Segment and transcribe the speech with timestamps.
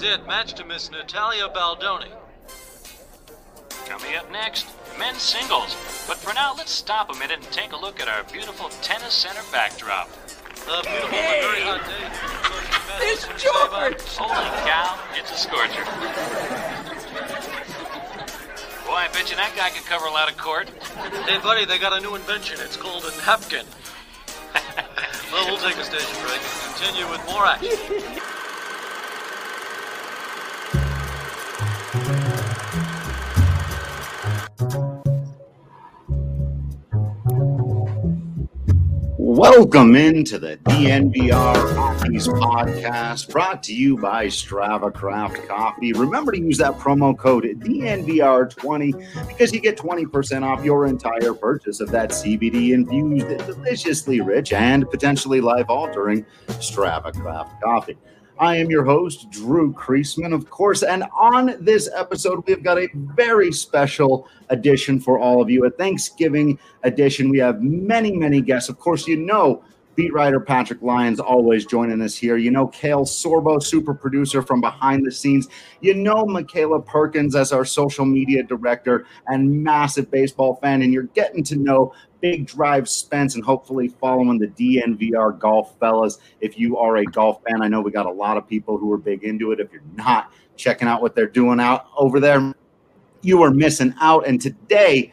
[0.00, 0.26] that is it.
[0.26, 2.10] Match to Miss Natalia Baldoni.
[3.86, 4.66] Coming up next,
[4.98, 5.74] men's singles.
[6.08, 9.14] But for now, let's stop a minute and take a look at our beautiful tennis
[9.14, 10.08] center backdrop.
[10.66, 13.06] A beautiful but very hot day.
[13.08, 14.02] It's George!
[14.18, 15.84] Holy cow, it's a scorcher.
[18.86, 20.68] Boy, I bet you that guy could cover a lot of court.
[21.26, 22.58] Hey, buddy, they got a new invention.
[22.60, 23.66] It's called a napkin.
[25.32, 28.22] well, we'll take a station break and continue with more action.
[39.36, 45.92] Welcome into the DNVR Rockies podcast brought to you by Strava Craft Coffee.
[45.92, 51.80] Remember to use that promo code DNVR20 because you get 20% off your entire purchase
[51.80, 57.98] of that CBD infused, deliciously rich, and potentially life altering Strava Craft Coffee.
[58.38, 60.82] I am your host, Drew Creasman, of course.
[60.82, 65.70] And on this episode, we've got a very special edition for all of you a
[65.70, 67.30] Thanksgiving edition.
[67.30, 68.68] We have many, many guests.
[68.68, 69.62] Of course, you know,
[69.94, 72.36] beat writer Patrick Lyons always joining us here.
[72.36, 75.48] You know, Kale Sorbo, super producer from behind the scenes.
[75.80, 80.82] You know, Michaela Perkins as our social media director and massive baseball fan.
[80.82, 86.18] And you're getting to know Big Drive Spence and hopefully following the DNVR golf fellas.
[86.40, 88.92] If you are a golf fan, I know we got a lot of people who
[88.92, 89.60] are big into it.
[89.60, 92.54] If you're not checking out what they're doing out over there,
[93.22, 94.26] you are missing out.
[94.26, 95.12] And today,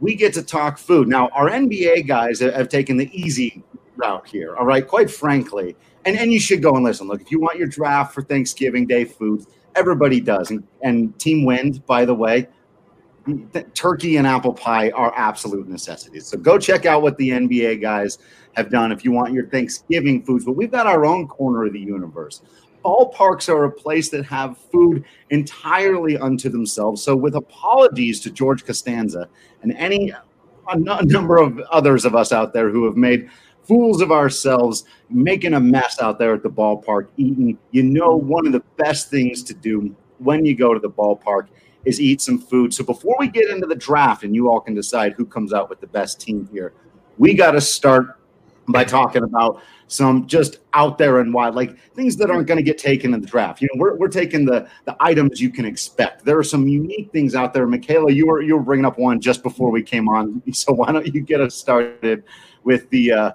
[0.00, 1.08] we get to talk food.
[1.08, 3.62] Now, our NBA guys have taken the easy
[3.96, 4.56] route here.
[4.56, 7.08] All right, quite frankly, and and you should go and listen.
[7.08, 10.50] Look, if you want your draft for Thanksgiving Day food, everybody does.
[10.50, 12.48] And, and Team Wind, by the way,
[13.74, 16.26] turkey and apple pie are absolute necessities.
[16.26, 18.18] So go check out what the NBA guys
[18.54, 20.44] have done if you want your Thanksgiving foods.
[20.44, 22.42] But we've got our own corner of the universe.
[22.84, 27.02] Ballparks are a place that have food entirely unto themselves.
[27.02, 29.28] So, with apologies to George Costanza
[29.62, 30.12] and any
[30.68, 33.28] a number of others of us out there who have made
[33.62, 37.58] fools of ourselves, making a mess out there at the ballpark, eating.
[37.70, 41.48] You know, one of the best things to do when you go to the ballpark
[41.84, 42.72] is eat some food.
[42.72, 45.68] So before we get into the draft and you all can decide who comes out
[45.68, 46.72] with the best team here,
[47.18, 48.18] we got to start
[48.68, 52.62] by talking about some just out there and wild, like things that aren't going to
[52.62, 53.60] get taken in the draft.
[53.60, 56.24] You know, we're, we're taking the the items you can expect.
[56.24, 57.66] There are some unique things out there.
[57.66, 60.90] Michaela, you were you were bringing up one just before we came on, so why
[60.92, 62.24] don't you get us started
[62.64, 63.32] with the uh,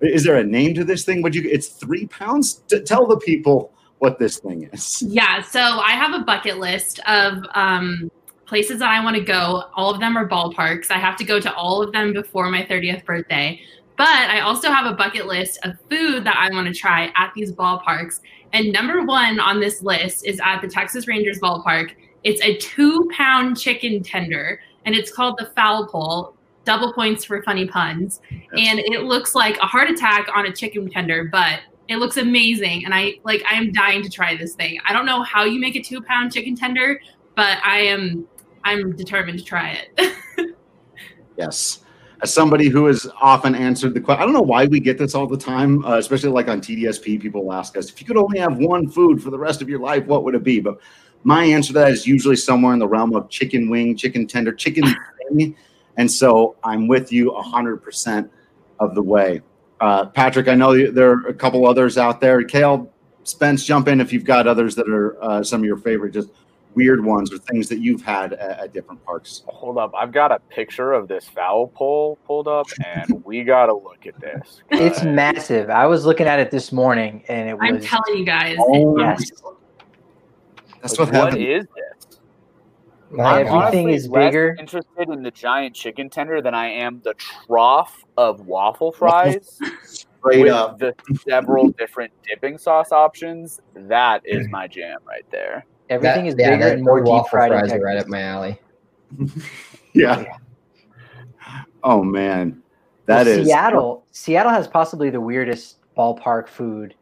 [0.00, 1.22] is there a name to this thing?
[1.22, 1.48] Would you?
[1.48, 2.62] It's three pounds.
[2.68, 5.00] To tell the people what this thing is.
[5.02, 5.42] Yeah.
[5.42, 8.10] So I have a bucket list of um,
[8.46, 9.62] places that I want to go.
[9.74, 10.90] All of them are ballparks.
[10.90, 13.60] I have to go to all of them before my 30th birthday.
[13.96, 17.32] But I also have a bucket list of food that I want to try at
[17.36, 18.18] these ballparks.
[18.52, 21.92] And number one on this list is at the Texas Rangers ballpark.
[22.24, 26.34] It's a two pound chicken tender, and it's called the foul pole
[26.64, 28.20] double points for funny puns.
[28.30, 31.60] And it looks like a heart attack on a chicken tender, but
[31.92, 32.84] it looks amazing.
[32.84, 34.78] And I like I am dying to try this thing.
[34.86, 37.00] I don't know how you make a two pound chicken tender,
[37.36, 38.26] but I am
[38.64, 40.56] I'm determined to try it.
[41.36, 41.80] yes.
[42.22, 45.12] As somebody who has often answered the question, I don't know why we get this
[45.12, 47.20] all the time, uh, especially like on TDSP.
[47.20, 49.80] People ask us if you could only have one food for the rest of your
[49.80, 50.60] life, what would it be?
[50.60, 50.78] But
[51.24, 54.52] my answer to that is usually somewhere in the realm of chicken wing, chicken tender,
[54.52, 54.84] chicken.
[55.96, 58.30] And so I'm with you 100%
[58.80, 59.42] of the way.
[59.82, 62.40] Uh, Patrick, I know there are a couple others out there.
[62.44, 62.88] Kale,
[63.24, 66.28] Spence, jump in if you've got others that are uh, some of your favorite, just
[66.74, 69.42] weird ones or things that you've had at, at, different parks.
[69.48, 69.92] Hold up.
[69.98, 74.06] I've got a picture of this foul pole pulled up, and we got to look
[74.06, 74.62] at this.
[74.70, 75.68] It's massive.
[75.68, 77.68] I was looking at it this morning, and it was.
[77.68, 78.56] I'm telling you guys.
[78.60, 79.32] Oh, yes.
[80.80, 81.42] That's what, what happened.
[81.42, 82.01] is this?
[83.20, 84.56] I'm everything is bigger.
[84.58, 87.14] interested in the giant chicken tender than I am the
[87.46, 89.58] trough of waffle fries.
[89.84, 90.78] Straight with up.
[90.78, 90.94] the
[91.28, 93.60] several different dipping sauce options.
[93.74, 95.66] That is my jam right there.
[95.90, 97.50] Everything That- is yeah, bigger that and more deep waffle fried.
[97.50, 98.60] fries are right up my alley.
[99.94, 100.24] Yeah.
[101.84, 102.62] Oh man,
[103.06, 104.06] that Well, is Seattle.
[104.12, 106.94] Seattle has possibly the weirdest ballpark food,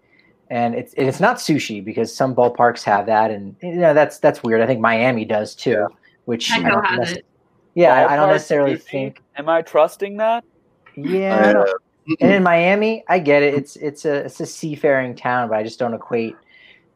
[0.51, 4.43] and it's it's not sushi because some ballparks have that, and you know that's that's
[4.43, 4.61] weird.
[4.61, 5.87] I think Miami does too.
[6.31, 7.27] Which I Echo don't has nec- it.
[7.75, 9.21] Yeah, I, I don't necessarily think.
[9.37, 10.45] Am I trusting that?
[10.97, 11.71] Yeah, Uh, I don't-
[12.21, 13.55] and in Miami, I get it.
[13.55, 16.37] It's it's a it's a seafaring town, but I just don't equate,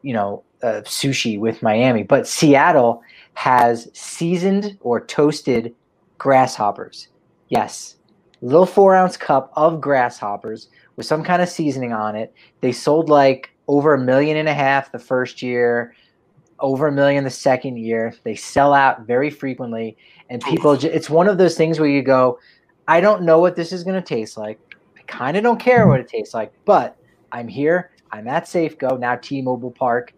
[0.03, 2.03] you know, uh, sushi with Miami.
[2.03, 3.01] But Seattle
[3.33, 5.75] has seasoned or toasted
[6.17, 7.09] grasshoppers.
[7.49, 7.97] Yes,
[8.41, 12.33] little four ounce cup of grasshoppers with some kind of seasoning on it.
[12.61, 15.93] They sold like over a million and a half the first year.
[16.59, 18.13] Over a million the second year.
[18.23, 19.97] They sell out very frequently,
[20.29, 20.73] and people.
[20.73, 22.39] It's one of those things where you go,
[22.87, 24.59] I don't know what this is going to taste like.
[24.97, 26.97] I kind of don't care what it tastes like, but
[27.31, 27.91] I'm here.
[28.11, 30.13] I'm at Safeco now, T-Mobile Park.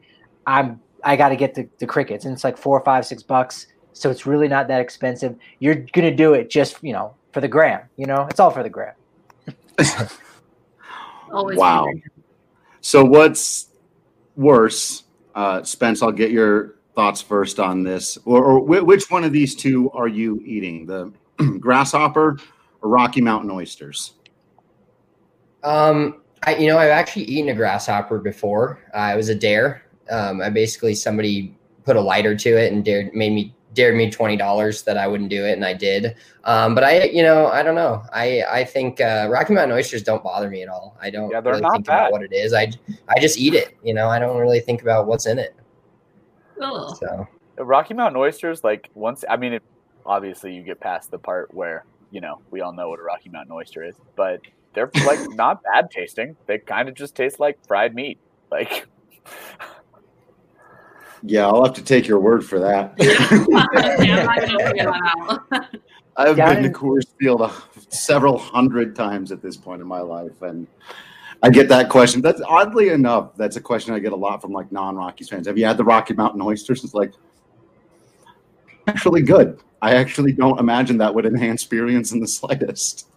[0.45, 0.81] I'm.
[1.04, 3.68] I got to get the, the crickets, and it's like four, five, six bucks.
[3.94, 5.36] So it's really not that expensive.
[5.60, 7.81] You're gonna do it just you know for the gram.
[7.98, 8.94] You know, it's all for the gram.
[11.31, 11.88] Always Wow.
[12.81, 13.69] So what's
[14.36, 15.04] worse,
[15.38, 16.01] uh, Spence?
[16.01, 18.18] I'll get your thoughts first on this.
[18.25, 20.86] Or, or whi- which one of these two are you eating?
[20.86, 21.13] The
[21.60, 22.39] grasshopper
[22.81, 24.13] or Rocky Mountain oysters?
[25.63, 28.80] Um, I you know I've actually eaten a grasshopper before.
[28.94, 29.84] Uh, was a dare.
[30.10, 34.12] Um, I basically somebody put a lighter to it and dared made me dared me
[34.12, 36.18] twenty dollars that I wouldn't do it, and I did.
[36.44, 38.04] Um, but I you know I don't know.
[38.12, 40.98] I I think uh, Rocky Mountain oysters don't bother me at all.
[41.02, 42.00] I don't Yeah, they're really not think bad.
[42.00, 42.54] about what it is.
[42.54, 42.72] I
[43.08, 43.78] I just eat it.
[43.84, 45.56] You know I don't really think about what's in it.
[46.62, 46.98] Ugh.
[46.98, 47.28] So
[47.60, 49.64] Rocky Mountain oysters, like once, I mean, it,
[50.06, 53.30] obviously you get past the part where you know we all know what a Rocky
[53.30, 54.42] Mountain oyster is, but
[54.74, 56.36] they're like not bad tasting.
[56.48, 58.20] They kind of just taste like fried meat.
[58.52, 58.88] Like,
[61.24, 62.94] Yeah, I'll have to take your word for that.
[63.00, 64.16] I'm not gonna figure
[64.86, 65.66] that out.
[66.18, 67.52] I've Down been to Coors Field
[67.90, 70.68] several hundred times at this point in my life, and
[71.44, 72.22] I get that question.
[72.22, 75.48] That's oddly enough, that's a question I get a lot from like non-Rockies fans.
[75.48, 76.84] Have you had the Rocky Mountain oysters?
[76.84, 77.14] It's like
[78.88, 79.60] actually good.
[79.81, 83.08] I actually don't imagine that would enhance experience in the slightest.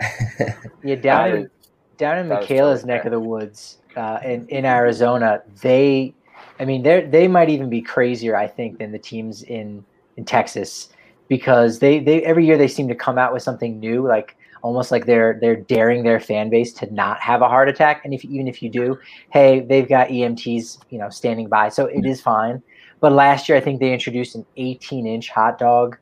[0.84, 1.50] Yeah, down in
[1.96, 6.14] down in Michaela's neck of the woods uh, in in Arizona, they,
[6.60, 9.84] I mean, they they might even be crazier, I think, than the teams in
[10.16, 10.88] in Texas
[11.28, 14.90] because they they every year they seem to come out with something new, like almost
[14.90, 18.24] like they're they're daring their fan base to not have a heart attack, and if
[18.24, 18.98] even if you do,
[19.30, 22.06] hey, they've got EMTs, you know, standing by, so it mm-hmm.
[22.06, 22.62] is fine.
[23.00, 25.96] But last year, I think they introduced an 18 inch hot dog,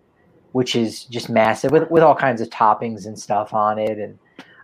[0.52, 4.18] which is just massive with with all kinds of toppings and stuff on it, and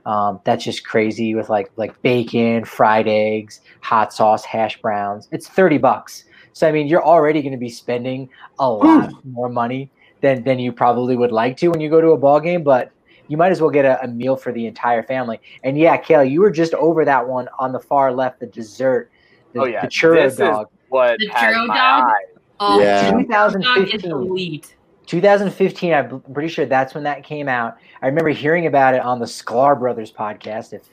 [0.07, 5.29] um, that's just crazy with like like bacon, fried eggs, hot sauce, hash browns.
[5.33, 6.25] It's thirty bucks.
[6.53, 8.29] So I mean, you're already going to be spending
[8.59, 9.91] a lot more money
[10.21, 12.63] than than you probably would like to when you go to a ball game.
[12.63, 12.91] But
[13.29, 15.41] you might as well get a, a meal for the entire family.
[15.65, 19.11] And yeah, Kale, you were just over that one on the far left, the dessert,
[19.55, 19.81] the, Oh, yeah.
[19.81, 20.69] the churro This is- dog.
[20.91, 21.71] what The churro dog?
[21.71, 22.13] eye.
[22.61, 23.11] Oh, Yeah.
[23.17, 24.11] the dog is 2015.
[24.11, 24.77] elite.
[25.07, 27.77] 2015, I'm pretty sure that's when that came out.
[28.03, 30.73] I remember hearing about it on the Sklar Brothers podcast.
[30.73, 30.89] If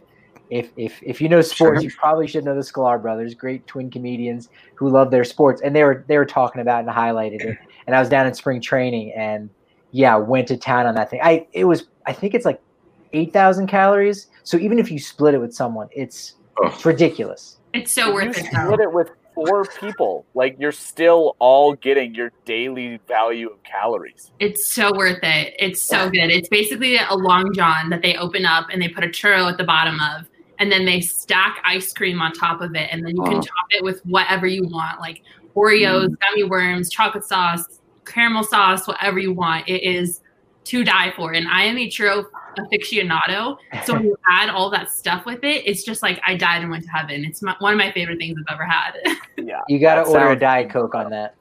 [0.49, 1.89] if if if you know sports, Sure.
[1.89, 5.75] you probably should know the Sklar Brothers, great twin comedians who love their sports, and
[5.75, 7.57] they were they were talking about it and highlighted it.
[7.87, 9.49] And I was down in spring training, and
[9.91, 11.19] yeah, went to town on that thing.
[11.23, 12.59] I it was I think it's like
[13.13, 14.27] eight thousand calories.
[14.43, 16.33] So even if you split it with someone, it's
[16.63, 16.71] Ugh.
[16.73, 17.57] it's ridiculous.
[17.73, 18.45] It's so you worth it.
[18.47, 19.11] split it with
[19.47, 20.25] four people.
[20.33, 24.31] Like you're still all getting your daily value of calories.
[24.39, 25.55] It's so worth it.
[25.59, 26.29] It's so good.
[26.31, 29.57] It's basically a long john that they open up and they put a churro at
[29.57, 30.27] the bottom of,
[30.59, 33.41] and then they stack ice cream on top of it, and then you can Oh.
[33.41, 35.23] top it with whatever you want, like
[35.55, 36.19] Oreos, mm.
[36.19, 39.67] gummy worms, chocolate sauce, caramel sauce, whatever you want.
[39.67, 40.21] It is
[40.69, 41.33] to die for.
[41.33, 42.27] And I am a true
[42.59, 46.61] aficionado, so when you add all that stuff with it, it's just like I died
[46.61, 47.25] and went to heaven.
[47.25, 48.93] It's my, one of my favorite things I've ever had.
[49.41, 49.61] Yeah.
[49.69, 51.33] You got to That order a sounds- diet coke on that.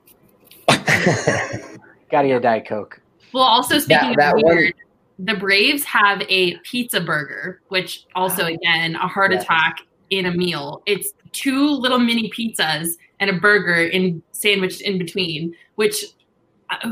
[2.10, 3.00] got to get a diet coke.
[3.32, 4.74] Well, also speaking that of one- weird,
[5.18, 8.46] the Braves have a pizza burger, which also oh.
[8.46, 9.42] again a heart Yes.
[9.42, 9.78] attack
[10.10, 10.80] in a meal.
[10.86, 15.54] It's two little mini pizzas and a burger in sandwiched in between.
[15.74, 16.04] Which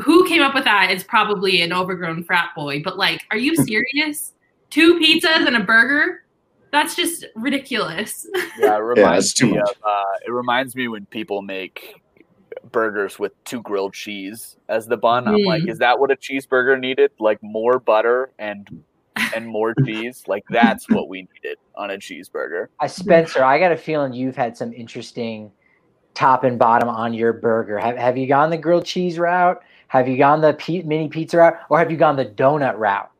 [0.02, 2.82] who came up with that is probably an overgrown frat boy.
[2.82, 4.32] But like, are you serious?
[4.70, 6.24] two pizzas and a burger?
[6.72, 8.26] That's just ridiculous.
[8.58, 9.70] Yeah, it reminds it's too me much.
[9.70, 9.76] of.
[9.84, 12.00] Uh, it reminds me when people make
[12.72, 15.28] burgers with two grilled cheese as the bun.
[15.28, 15.70] I'm like, Mm.
[15.70, 17.10] is that what a cheeseburger needed?
[17.20, 18.82] Like more butter and
[19.34, 20.24] and more cheese.
[20.26, 22.68] Like that's what we needed on a cheeseburger.
[22.80, 25.52] I Spencer, I got a feeling you've had some interesting
[26.14, 27.78] top and bottom on your burger.
[27.78, 29.62] Have Have you gone the grilled cheese route?
[29.88, 33.10] Have you gone the mini pizza route, or have you gone the donut route?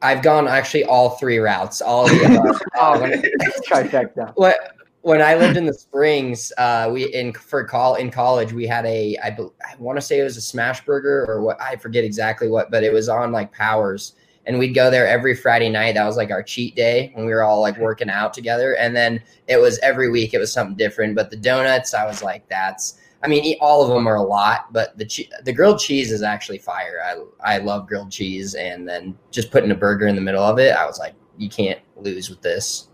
[0.00, 1.80] I've gone actually all three routes.
[1.80, 3.22] All the Oh, when-
[3.66, 4.34] trifecta.
[5.02, 8.84] When I lived in the Springs, uh, we in for call in college we had
[8.84, 11.76] a I, bel- I want to say it was a smash burger or what I
[11.76, 15.68] forget exactly what, but it was on like Powers, and we'd go there every Friday
[15.70, 15.94] night.
[15.94, 18.94] That was like our cheat day when we were all like working out together, and
[18.94, 21.14] then it was every week it was something different.
[21.14, 23.00] But the donuts, I was like, that's.
[23.22, 26.22] I mean, all of them are a lot, but the che- the grilled cheese is
[26.22, 27.00] actually fire.
[27.04, 30.58] I I love grilled cheese, and then just putting a burger in the middle of
[30.58, 32.88] it, I was like, you can't lose with this.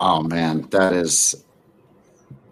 [0.00, 1.44] Oh man, that is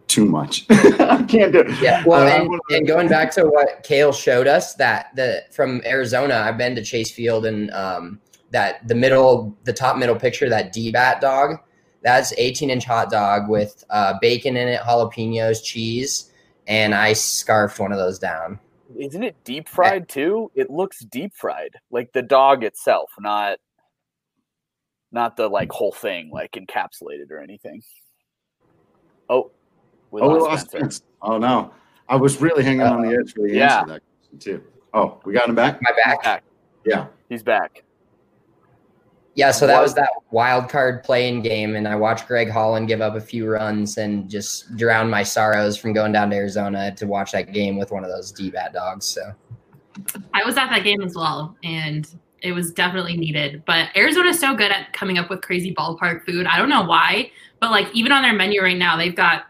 [0.07, 0.67] too much.
[0.71, 1.83] I can't do it.
[1.83, 5.83] Yeah, well, Uh, and, and going back to what Kale showed us, that the from
[5.85, 10.49] Arizona, I've been to Chase Field, and um, that the middle, the top middle picture,
[10.49, 11.59] that D bat dog,
[12.03, 16.31] that's 18 inch hot dog with uh, bacon in it, jalapenos, cheese,
[16.67, 18.59] and I scarfed one of those down.
[18.99, 20.51] Isn't it deep fried too?
[20.55, 23.59] It looks deep fried, like the dog itself, not
[25.13, 27.83] not the like whole thing, like encapsulated or anything.
[29.29, 29.51] Oh,
[30.11, 30.79] we Oh, we lost lost Spencer.
[30.91, 31.03] Spence.
[31.23, 31.73] Oh no,
[32.09, 33.81] I was really hanging on the edge for the Yeah.
[33.81, 34.65] answer to that question too.
[34.93, 35.81] Oh, we got him back.
[35.83, 36.23] My He's back.
[36.23, 36.43] back.
[36.85, 37.07] Yeah.
[37.29, 37.85] He's back.
[39.35, 43.01] Yeah, so that was that wild card playing game, and I watched Greg Holland give
[43.01, 47.07] up a few runs and just drown my sorrows from going down to Arizona to
[47.07, 49.07] watch that game with one of those D bat dogs.
[49.07, 49.33] So
[50.35, 52.09] I was at that game as well, and
[52.43, 53.63] it was definitely needed.
[53.67, 56.47] But Arizona's so good at coming up with crazy ballpark food.
[56.47, 59.45] I don't know why, but like even on their menu right now, they've got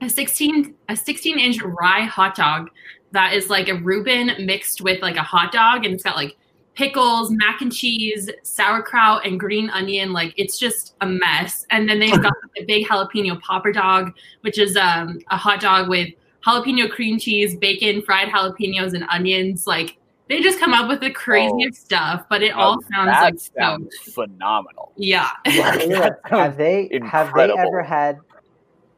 [0.00, 2.70] a 16 a 16 inch rye hot dog
[3.12, 6.36] that is like a Reuben mixed with like a hot dog, and it's got like
[6.74, 10.12] pickles, mac and cheese, sauerkraut, and green onion.
[10.12, 11.66] Like it's just a mess.
[11.70, 14.12] And then they've got a big jalapeno popper dog,
[14.42, 16.08] which is um, a hot dog with
[16.46, 19.66] jalapeno cream cheese, bacon, fried jalapenos, and onions.
[19.66, 23.38] Like they just come up with the craziest stuff, but it all sounds that like
[23.38, 24.12] so.
[24.12, 24.92] phenomenal.
[24.96, 25.30] Yeah.
[25.46, 28.18] Like, Have that sounds they have they ever had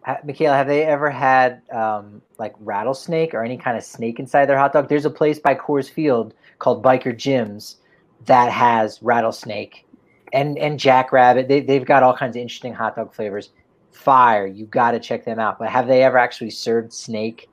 [0.07, 4.47] ha- Michaela, have they ever had um, like rattlesnake or any kind of snake inside
[4.47, 4.89] their hot dog?
[4.89, 7.77] There's a place by Coors Field called Biker Jim's
[8.27, 9.87] that has rattlesnake
[10.33, 11.49] and and jackrabbit.
[11.49, 13.51] They they've got all kinds of interesting hot dog flavors.
[13.93, 15.59] Fire, you got to check them out.
[15.59, 17.49] But have they ever actually served snake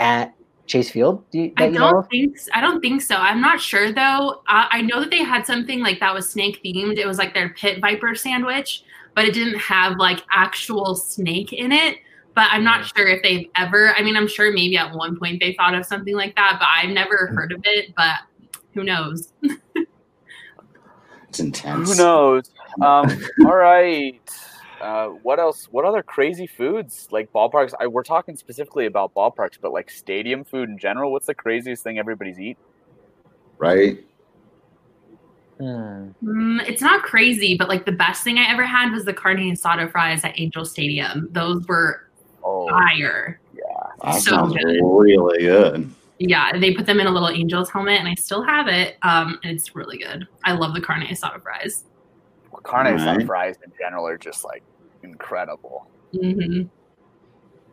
[0.00, 0.34] at
[0.66, 1.28] Chase Field?
[1.30, 3.16] Do you, I that you know don't think s- I don't think so.
[3.16, 4.42] I'm not sure though.
[4.48, 6.96] I, I know that they had something like that was snake themed.
[6.96, 8.84] It was like their pit viper sandwich,
[9.14, 11.98] but it didn't have like actual snake in it.
[12.34, 12.96] But I'm not mm.
[12.96, 13.94] sure if they've ever.
[13.94, 16.68] I mean, I'm sure maybe at one point they thought of something like that, but
[16.74, 17.34] I've never mm.
[17.34, 17.94] heard of it.
[17.94, 18.14] But
[18.74, 19.32] who knows?
[21.28, 21.90] It's intense.
[21.90, 22.48] Who knows?
[22.80, 23.08] Um,
[23.44, 24.20] all right.
[24.80, 25.64] Uh, what else?
[25.72, 27.72] What other crazy foods like ballparks?
[27.80, 31.10] I, we're talking specifically about ballparks, but like stadium food in general.
[31.10, 32.56] What's the craziest thing everybody's eat?
[33.58, 34.04] Right?
[35.58, 36.10] Hmm.
[36.22, 39.38] Mm, it's not crazy, but like the best thing I ever had was the carne
[39.38, 41.28] asada fries at Angel Stadium.
[41.32, 42.02] Those were
[42.44, 43.40] Oh, fire.
[44.04, 44.80] That So sounds good.
[44.82, 45.90] really good.
[46.18, 48.96] Yeah, they put them in a little Angels helmet, and I still have it.
[49.02, 50.26] Um, and it's really good.
[50.44, 51.84] I love the carne asada fries.
[52.52, 53.26] well, carne asada Right.
[53.26, 54.62] fries in general are just like
[55.02, 55.90] incredible.
[56.12, 56.62] hmm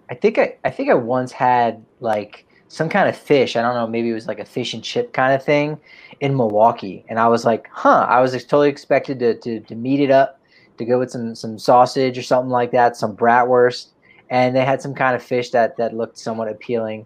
[0.09, 3.55] I think I, I think I once had like some kind of fish.
[3.55, 5.79] I don't know, maybe it was like a fish and chip kind of thing
[6.19, 8.05] in Milwaukee, and I was like, huh.
[8.09, 10.39] I was totally expected to to, to meet it up,
[10.77, 13.87] to go with some some sausage or something like that, some bratwurst,
[14.29, 17.05] and they had some kind of fish that that looked somewhat appealing.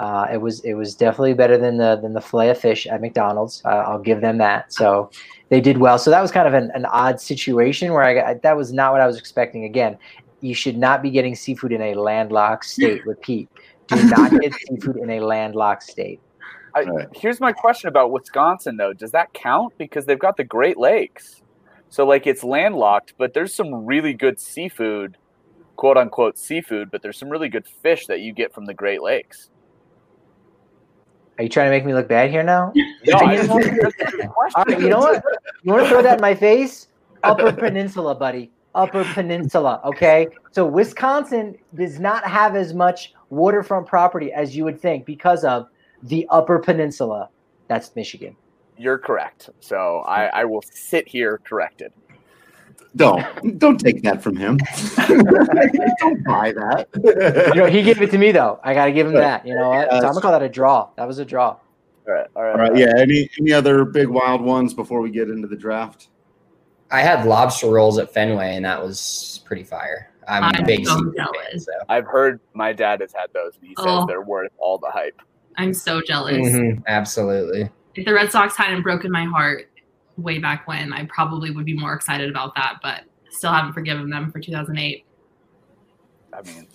[0.00, 3.02] Uh, it was it was definitely better than the than the fillet of fish at
[3.02, 3.60] McDonald's.
[3.66, 4.72] Uh, I'll give them that.
[4.72, 5.10] So
[5.50, 5.98] they did well.
[5.98, 8.92] So that was kind of an, an odd situation where I got that was not
[8.92, 9.64] what I was expecting.
[9.64, 9.98] Again,
[10.40, 13.04] you should not be getting seafood in a landlocked state.
[13.04, 13.50] Repeat,
[13.88, 16.18] do not get seafood in a landlocked state.
[16.74, 17.08] I, Right.
[17.14, 18.94] Here's my question about Wisconsin, though.
[18.94, 19.76] Does that count?
[19.76, 21.42] Because they've got the Great Lakes.
[21.90, 25.18] So, like, it's landlocked, but there's some really good seafood,
[25.76, 29.02] quote unquote seafood, but there's some really good fish that you get from the Great
[29.02, 29.50] Lakes.
[31.40, 32.70] Are you trying to make me look bad here now?
[33.06, 35.24] No, I just want to that's a good All right, you know what?
[35.62, 36.88] You want to throw that in my face?
[37.22, 38.50] Upper Peninsula, buddy.
[38.74, 39.80] Upper Peninsula.
[39.82, 40.28] Okay.
[40.50, 45.68] So Wisconsin does not have as much waterfront property as you would think because of
[46.02, 47.30] the Upper Peninsula.
[47.68, 48.36] That's Michigan.
[48.76, 49.48] You're correct.
[49.60, 51.90] So, I, I will sit here corrected.
[52.96, 54.56] Don't don't take that from him.
[54.96, 56.88] don't buy that.
[57.54, 58.58] You know, he gave it to me though.
[58.64, 59.46] I got to give him that.
[59.46, 59.88] You know what?
[59.90, 60.88] So I'm gonna call that a draw.
[60.96, 61.56] That was a draw.
[62.08, 62.26] All right.
[62.34, 62.52] All right.
[62.52, 62.92] All right, yeah.
[62.96, 66.08] Any any other big wild ones before we get into the draft?
[66.90, 70.10] I had lobster rolls at Fenway, and that was pretty fire.
[70.26, 71.64] I'm, a I'm big so seafood fan, jealous.
[71.64, 71.72] so.
[71.88, 74.06] I've heard my dad has had those, and he says Oh.
[74.06, 75.20] they're worth all the hype.
[75.56, 76.36] I'm so jealous.
[76.36, 77.70] Mhm, absolutely.
[77.94, 79.68] If the Red Sox hadn't broken my heart
[80.20, 82.78] way back when, I probably would be more excited about that.
[82.82, 85.04] But still haven't forgiven them for 2008.
[86.32, 86.68] I mean,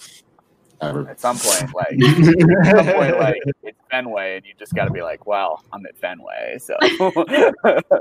[0.81, 1.09] Ever.
[1.09, 4.91] at some point, like, at some point, like, it's Fenway, and you just got to
[4.91, 6.75] be like, well, I'm at Fenway, so.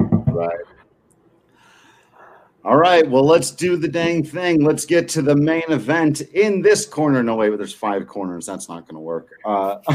[0.00, 0.58] Right.
[2.64, 3.08] All right.
[3.08, 4.64] Well, let's do the dang thing.
[4.64, 7.22] Let's get to the main event in this corner.
[7.22, 8.46] No way, but there's five corners.
[8.46, 9.28] That's not going to work.
[9.44, 9.76] Uh,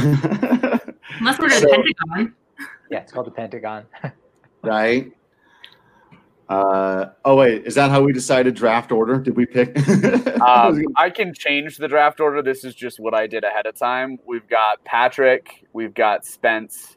[1.19, 2.35] Unless we're to So- the Pentagon.
[2.89, 3.85] Yeah, it's called the Pentagon.
[4.63, 5.11] Right.
[6.49, 9.19] Uh, oh wait, is that how we decided draft order?
[9.19, 9.77] Did we pick?
[10.39, 12.41] Um, I can change the draft order.
[12.41, 14.17] This is just what I did ahead of time.
[14.25, 16.95] We've got Patrick, we've got Spence,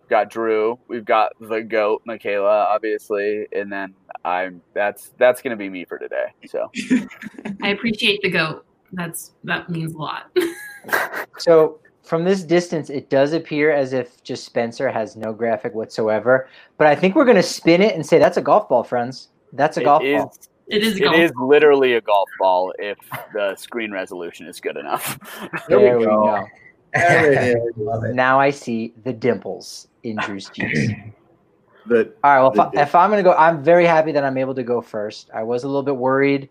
[0.00, 3.94] we've got Drew, we've got the goat, Michaela, obviously, and then
[4.24, 6.26] I'm that's that's gonna be me for today.
[6.46, 6.70] So
[7.62, 8.64] I appreciate the goat.
[8.92, 10.30] That's that means a lot.
[11.38, 16.48] So from this distance, it does appear as if just Spencer has no graphic whatsoever.
[16.76, 19.28] But I think we're going to spin it and say that's a golf ball, friends.
[19.52, 20.36] That's a it golf is ball.
[20.66, 22.98] It is a it golf is literally a golf ball if
[23.32, 25.18] the screen resolution is good enough.
[25.68, 26.24] There There we we go.
[26.24, 26.46] go.
[26.94, 27.56] There it is.
[27.76, 28.14] Love it.
[28.14, 30.78] Now I see the dimples in Drew's cheeks.
[31.86, 32.40] that All right.
[32.40, 34.54] Well, if, The I, if I'm going to go, I'm very happy that I'm able
[34.54, 35.30] to go first.
[35.34, 36.50] I was a little bit worried.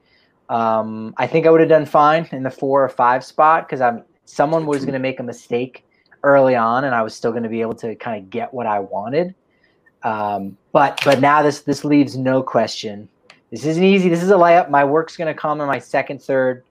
[0.50, 3.82] Um, I think I would have done fine in the four or five spot because
[3.82, 5.86] I'm someone was going to make a mistake
[6.24, 8.66] early on, and I was still going to be able to kind of get what
[8.66, 9.36] I wanted.
[10.04, 13.08] Um, but but now this this leaves no question.
[13.52, 14.10] This isn't easy.
[14.10, 14.70] This is a layup.
[14.70, 16.64] My work's going to come in my second, third,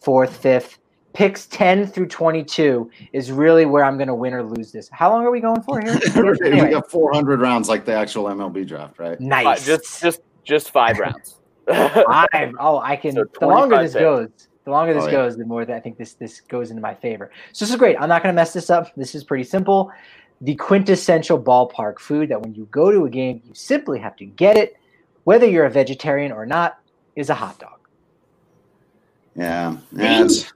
[0.00, 0.78] fourth, fifth.
[1.14, 4.90] Picks 10 through 22 is really where I'm going to win or lose this.
[4.92, 5.98] How long are we going for here?
[6.42, 9.12] we got 400 rounds like the actual MLB draft, right?
[9.12, 9.64] Uh, Nice.
[9.64, 11.36] just just just five rounds.
[11.66, 12.52] Five.
[12.60, 13.12] Oh, I can.
[13.12, 14.00] So the longer this picks.
[14.00, 14.28] goes,
[14.66, 15.12] the longer this Oh, yeah.
[15.12, 17.30] goes, the more that I think this this goes into my favor.
[17.52, 17.96] So this is great.
[18.00, 18.92] I'm not going to mess this up.
[18.96, 19.90] This is pretty simple.
[20.42, 24.24] The quintessential ballpark food that when you go to a game, you simply have to
[24.26, 24.76] get it,
[25.24, 26.78] whether you're a vegetarian or not,
[27.14, 27.78] is a hot dog.
[29.36, 29.76] Yeah.
[29.92, 30.24] Yeah.
[30.24, 30.52] It's,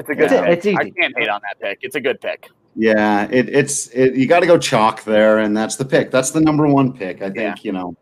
[0.00, 0.40] It's a good Yeah.
[0.46, 0.56] pick.
[0.56, 0.76] It's easy.
[0.78, 1.78] I can't hate on that pick.
[1.82, 2.48] It's a good pick.
[2.74, 6.10] yeah it, it's it, you got to go chalk there, and that's the pick.
[6.10, 7.18] That's the number one pick.
[7.20, 7.54] I think Yeah.
[7.62, 7.94] you know.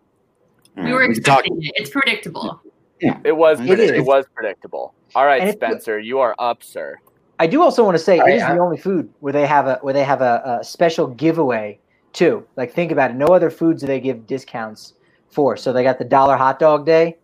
[0.76, 1.72] We right, were can talk- expecting it.
[1.74, 2.60] It's predictable.
[3.00, 4.94] Yeah, It was It it was predictable.
[5.14, 6.96] All right, And Spencer, you are up, sir.
[7.38, 9.32] I do also want to say All it right, is I- the only food where
[9.32, 11.78] they have a where they have a, a special giveaway
[12.12, 12.46] too.
[12.56, 13.14] Like think about it.
[13.14, 14.94] No other foods do they give discounts
[15.30, 15.56] for.
[15.56, 17.16] So they got the dollar hot dog day.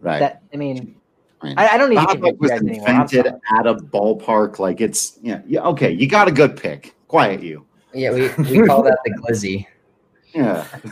[0.00, 0.18] right.
[0.18, 0.96] That I mean,
[1.42, 2.50] I mean, I, I don't need the to hot dog was.
[2.52, 4.58] I'm invented at a ballpark.
[4.58, 5.60] Like it's yeah, yeah.
[5.62, 6.94] Okay, you got a good pick.
[7.08, 7.66] Quiet you.
[7.92, 8.22] Yeah, we,
[8.60, 9.66] we call that the glizzy.
[10.34, 10.66] Yeah.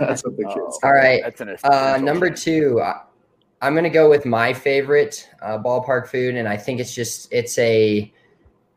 [0.00, 0.78] That's what the kids.
[0.82, 1.22] All right.
[1.22, 3.02] That's an Uh, number two, I-
[3.60, 7.58] I'm gonna go with my favorite uh, ballpark food, and I think it's just it's
[7.58, 8.12] a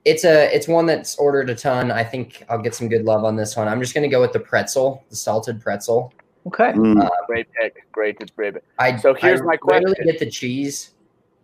[0.05, 1.91] it's a it's one that's ordered a ton.
[1.91, 3.67] I think I'll get some good love on this one.
[3.67, 6.13] I'm just gonna go with the pretzel, the salted pretzel.
[6.47, 6.71] Okay.
[6.71, 7.85] Mm, Great pick.
[7.91, 8.55] Great, great.
[8.55, 8.63] pick.
[8.79, 10.05] I So here's I my rarely question.
[10.05, 10.91] get the cheese.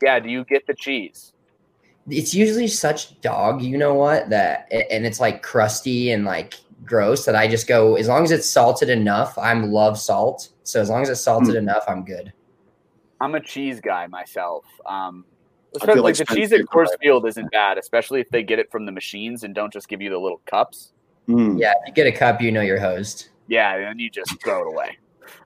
[0.01, 1.33] Yeah, do you get the cheese?
[2.09, 4.29] It's usually such dog, you know what?
[4.31, 8.31] That and it's like crusty and like gross that I just go as long as
[8.31, 9.37] it's salted enough.
[9.37, 11.57] I'm love salt, so as long as it's salted Hmm.
[11.57, 12.33] enough, I'm good.
[13.19, 14.65] I'm a cheese guy myself.
[14.85, 15.25] Um,
[15.75, 18.29] I feel especially like the cheese at could Coors probably- Field isn't bad, especially if
[18.29, 20.91] they get it from the machines and don't just give you the little cups.
[21.27, 21.59] mm.
[21.59, 23.29] Yeah, if you get a cup, you know you're hosed.
[23.47, 24.97] Yeah, and you just throw it away.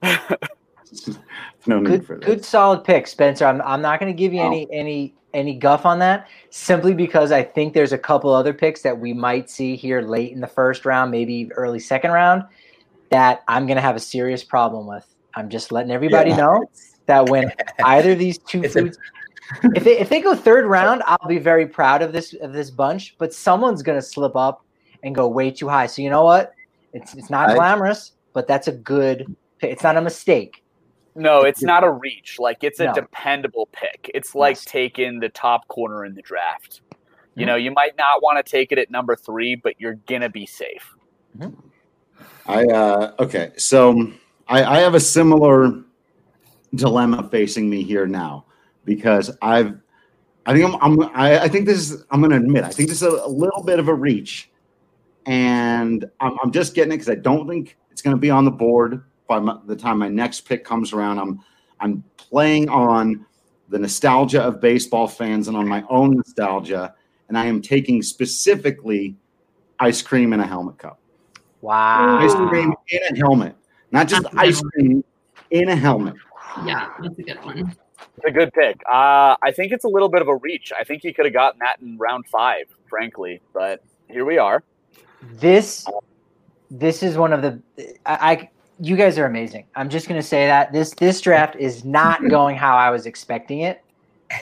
[1.66, 2.26] No need Good, for that.
[2.26, 3.46] good, solid pick, Spencer.
[3.46, 4.46] I'm, I'm not going to give you Oh.
[4.48, 8.82] any any any guff on that, simply because I think there's a couple other picks
[8.82, 12.42] that we might see here late in the first round, maybe early second round,
[13.10, 15.06] that I'm going to have a serious problem with.
[15.34, 16.36] I'm just letting everybody Yeah.
[16.36, 16.64] know
[17.06, 17.52] that when
[17.84, 18.98] either of these two It's a- foods,
[19.74, 22.70] if they if they go third round, I'll be very proud of this of this
[22.70, 23.16] bunch.
[23.18, 24.64] But someone's going to slip up
[25.02, 25.86] and go way too high.
[25.86, 26.52] So you know what?
[26.92, 29.34] It's it's not I- glamorous, but that's a good.
[29.60, 30.62] It's not a mistake.
[31.14, 32.36] No, it's not a reach.
[32.38, 32.94] Like it's a No.
[32.94, 34.10] dependable pick.
[34.14, 34.64] It's like Yes.
[34.64, 36.80] taking the top corner in the draft.
[37.34, 37.46] You Mhm.
[37.48, 40.46] know, you might not want to take it at number three, but you're gonna be
[40.46, 40.94] safe.
[42.46, 44.10] I uh okay, so
[44.48, 45.72] I, I have a similar
[46.74, 48.46] dilemma facing me here now
[48.84, 49.78] because I've
[50.44, 53.02] I think I'm, I'm I, I think this is I'm gonna admit I think this
[53.02, 54.50] is a, a little bit of a reach,
[55.26, 58.50] and I'm, I'm just getting it because I don't think it's gonna be on the
[58.50, 61.18] board by my, the time my next pick comes around.
[61.18, 61.40] I'm
[61.78, 63.24] I'm playing on
[63.68, 66.94] the nostalgia of baseball fans and on my own nostalgia,
[67.28, 69.16] and I am taking specifically
[69.78, 70.98] ice cream in a helmet cup
[71.60, 72.18] Wow.
[72.18, 73.54] ice cream in a helmet,
[73.92, 75.04] not just That's a good ice cream
[75.50, 76.14] in a helmet.
[76.64, 77.74] Yeah, that's a good one.
[78.16, 78.80] It's a good pick.
[78.88, 80.72] Uh, I think it's a little bit of a reach.
[80.78, 83.40] I think he could have gotten that in round five, frankly.
[83.54, 84.62] But here we are.
[85.34, 85.86] this
[86.70, 87.60] this is one of the
[88.06, 89.66] I, I you guys are amazing.
[89.76, 93.60] I'm just gonna say that this this draft is not going how I was expecting
[93.60, 93.82] it.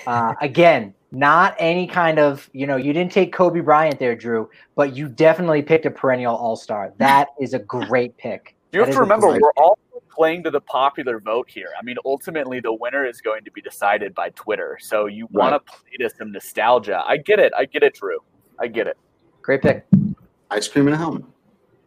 [0.06, 4.48] Uh, again, not any kind of you know you didn't take Kobe Bryant there, Drew,
[4.74, 6.92] but you definitely picked a perennial All Star.
[6.98, 8.56] That is a great pick.
[8.72, 9.78] You That have to remember, we're all
[10.20, 11.70] playing to the popular vote here.
[11.80, 14.76] I mean, ultimately, the winner is going to be decided by Twitter.
[14.78, 17.02] So you want to play to some nostalgia.
[17.06, 17.54] I get it.
[17.56, 18.18] I get it, Drew.
[18.58, 18.98] I get it.
[19.40, 19.86] Great pick.
[20.50, 21.24] Ice cream in a helmet.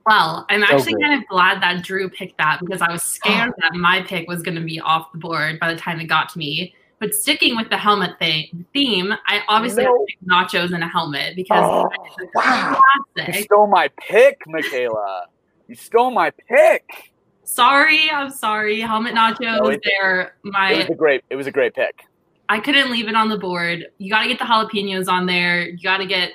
[0.07, 1.01] Well, I'm So actually good.
[1.03, 4.41] kind of glad that Drew picked that because I was scared that my pick was
[4.41, 6.73] going to be off the board by the time it got to me.
[6.99, 10.87] But sticking with the helmet thing, theme, I obviously have to pick nachos and a
[10.87, 12.81] helmet because Oh, it's wow.
[13.27, 15.27] You stole my pick, Michaela.
[15.67, 17.12] You stole my pick.
[17.43, 18.79] Sorry, I'm sorry.
[18.81, 20.71] Helmet nachos, No, it- they're It was my.
[20.89, 21.23] a great.
[21.29, 22.05] It was a great pick.
[22.49, 23.87] I couldn't leave it on the board.
[23.97, 25.67] You got to get the jalapenos on there.
[25.67, 26.31] You got to get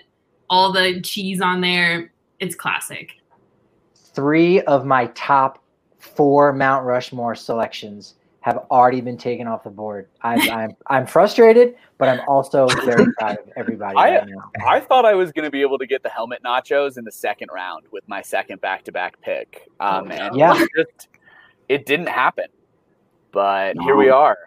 [0.50, 2.12] all the cheese on there.
[2.40, 3.12] It's classic.
[3.94, 5.62] Three of my top
[5.98, 8.14] four Mount Rushmore selections
[8.48, 10.08] have already been taken off the board.
[10.22, 13.96] I'm I'm, I'm frustrated, but I'm also very proud of everybody.
[13.96, 14.50] I- right now.
[14.66, 17.12] I thought I was going to be able to get the helmet nachos in the
[17.12, 20.54] second round with my second back-to-back pick, um, and Yeah.
[20.56, 21.08] it just
[21.68, 22.46] it didn't happen.
[23.32, 24.38] But here we are.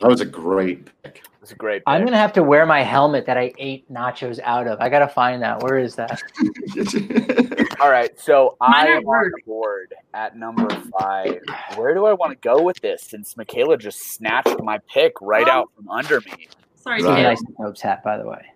[0.00, 1.22] That was a great pick.
[1.40, 1.78] It was a great.
[1.78, 1.84] Pick.
[1.86, 4.78] I'm gonna have to wear my helmet that I ate nachos out of.
[4.78, 5.62] I gotta find that.
[5.62, 6.20] Where is that?
[7.80, 10.68] All right, so I Mine are am on the board at number
[11.00, 11.40] five.
[11.76, 13.04] Where do I want to go with this?
[13.04, 15.50] Since Michaela just snatched my pick right Oh.
[15.50, 16.48] out from under me.
[16.74, 17.22] Sorry, Right.
[17.22, 18.52] Nice Snopes hat, by the way.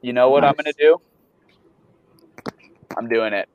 [0.00, 0.98] You know what I'm going to do?
[2.96, 3.48] I'm doing it.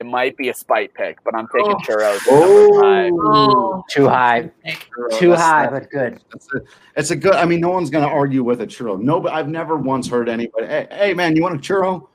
[0.00, 1.76] It might be a spite pick, but I'm taking Oh.
[1.78, 2.16] churros.
[2.16, 3.12] at five.
[3.14, 4.88] Oh, Too high, pick.
[5.18, 6.20] too That's- high, but good.
[6.34, 6.60] It's a,
[6.96, 7.34] it's a good.
[7.34, 9.00] I mean, no one's going to argue with a churro.
[9.00, 10.66] No, but I've never once heard anybody.
[10.66, 12.06] Hey, hey, man, you want a churro?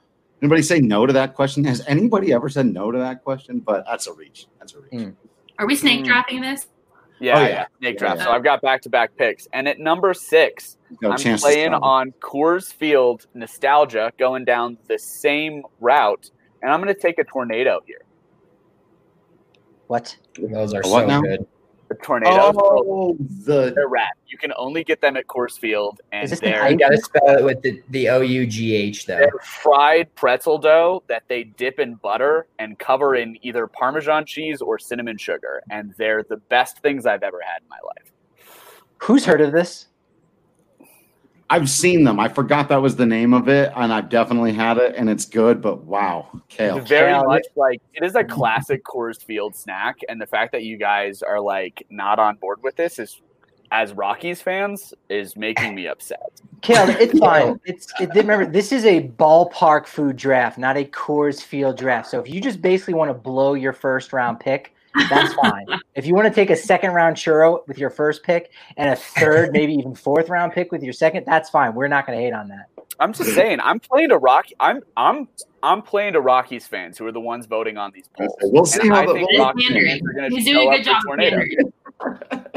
[0.42, 1.64] Anybody say no to that question?
[1.66, 3.60] Has anybody ever said no to that question?
[3.60, 4.48] But that's a reach.
[4.60, 4.92] That's a reach.
[4.92, 5.16] Mm.
[5.60, 6.06] Are we snake Mm.
[6.06, 6.68] drafting this?
[7.20, 7.66] Yeah, Oh, yeah, yeah.
[7.80, 8.18] snake Yeah, draft.
[8.20, 8.24] yeah.
[8.26, 9.48] So I've got back to back picks.
[9.54, 15.64] And at number six, No I'm playing on Coors Field nostalgia, going down the same
[15.80, 16.32] route.
[16.64, 18.02] And I'm going to take a tornado here.
[19.88, 20.18] What?
[20.40, 21.22] Those are what so now?
[21.22, 21.46] good.
[21.90, 24.14] The tornadoes, Oh, the they're rad.
[24.28, 26.90] You can only get them at Coors Field, and Is this the they're You got
[26.90, 29.18] to spell it with the, the O U G H though.
[29.18, 34.62] They're fried pretzel dough that they dip in butter and cover in either Parmesan cheese
[34.62, 35.62] or cinnamon sugar.
[35.70, 38.12] And they're the best things I've ever had in my life.
[39.00, 39.88] Who's heard of this?
[41.54, 42.20] I've seen them.
[42.20, 45.24] I forgot that was the name of it, and I've definitely had it, and it's
[45.24, 45.62] good.
[45.62, 46.78] But wow, kale.
[46.78, 47.26] It's very Kale.
[47.26, 50.00] much like it is a classic Coors Field snack.
[50.10, 53.22] And the fact that you guys are like not on board with this is,
[53.70, 56.42] as Rockies fans, is making me upset.
[56.64, 57.60] Kale, it's fine.
[57.66, 62.10] It's it, remember this is a ballpark food draft, not a Coors Field draft.
[62.10, 64.73] So if you just basically want to blow your first round pick,
[65.10, 65.66] that's fine.
[65.96, 68.96] if you want to take a second round churro with your first pick and a
[68.96, 71.74] third, maybe even fourth round pick with your second, that's fine.
[71.76, 72.70] We're not going to hate on that.
[73.00, 74.56] I'm just saying, I'm playing to Rocky.
[74.60, 75.28] I'm I'm
[75.64, 78.36] I'm playing to Rockies fans who are the ones voting on these polls.
[78.44, 80.46] We'll see And how I the- think It is Rockies fans are going to He's
[80.48, 82.54] show doing a up good for job of tornado.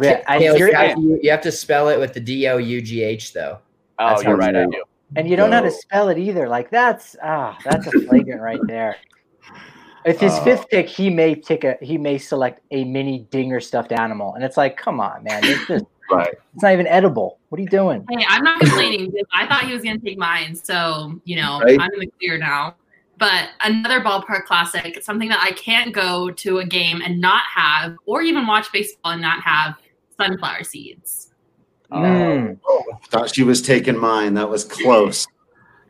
[0.00, 2.58] Yeah, I, you, you're- have to, you have to spell it with the D O
[2.58, 3.58] U G H though.
[3.98, 4.54] Oh, That's you're right.
[4.54, 4.84] I do.
[5.16, 6.48] and you don't know how to spell it either.
[6.48, 8.96] Like that's ah, that's a flagrant right there.
[10.04, 13.60] If his Uh, fifth pick, he may take a he may select a mini dinger
[13.60, 16.34] stuffed animal, and it's like, come on, man, it's just Right.
[16.54, 17.38] it's not even edible.
[17.48, 18.04] What are you doing?
[18.10, 20.54] Hey, I'm not complaining I thought he was going to take mine.
[20.54, 21.80] So, you know, Right.
[21.80, 22.74] I'm in the clear now.
[23.18, 27.96] But another ballpark classic, something that I can't go to a game and not have,
[28.04, 29.76] or even watch baseball and not have
[30.16, 31.30] sunflower seeds.
[31.92, 32.58] Mm.
[33.08, 34.34] Thought she was taking mine.
[34.34, 35.26] That was close.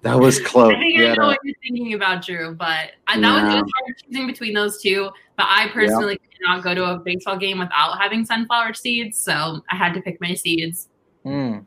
[0.02, 0.74] That was close.
[0.74, 1.12] I think Yeah.
[1.12, 3.58] I know what you're thinking about, Drew, but I, that was, Yeah.
[3.58, 5.10] it was hard choosing between those two.
[5.36, 9.18] But I personally cannot go to a baseball game without having sunflower seeds.
[9.18, 10.88] So I had to pick my seeds.
[11.24, 11.66] Mm.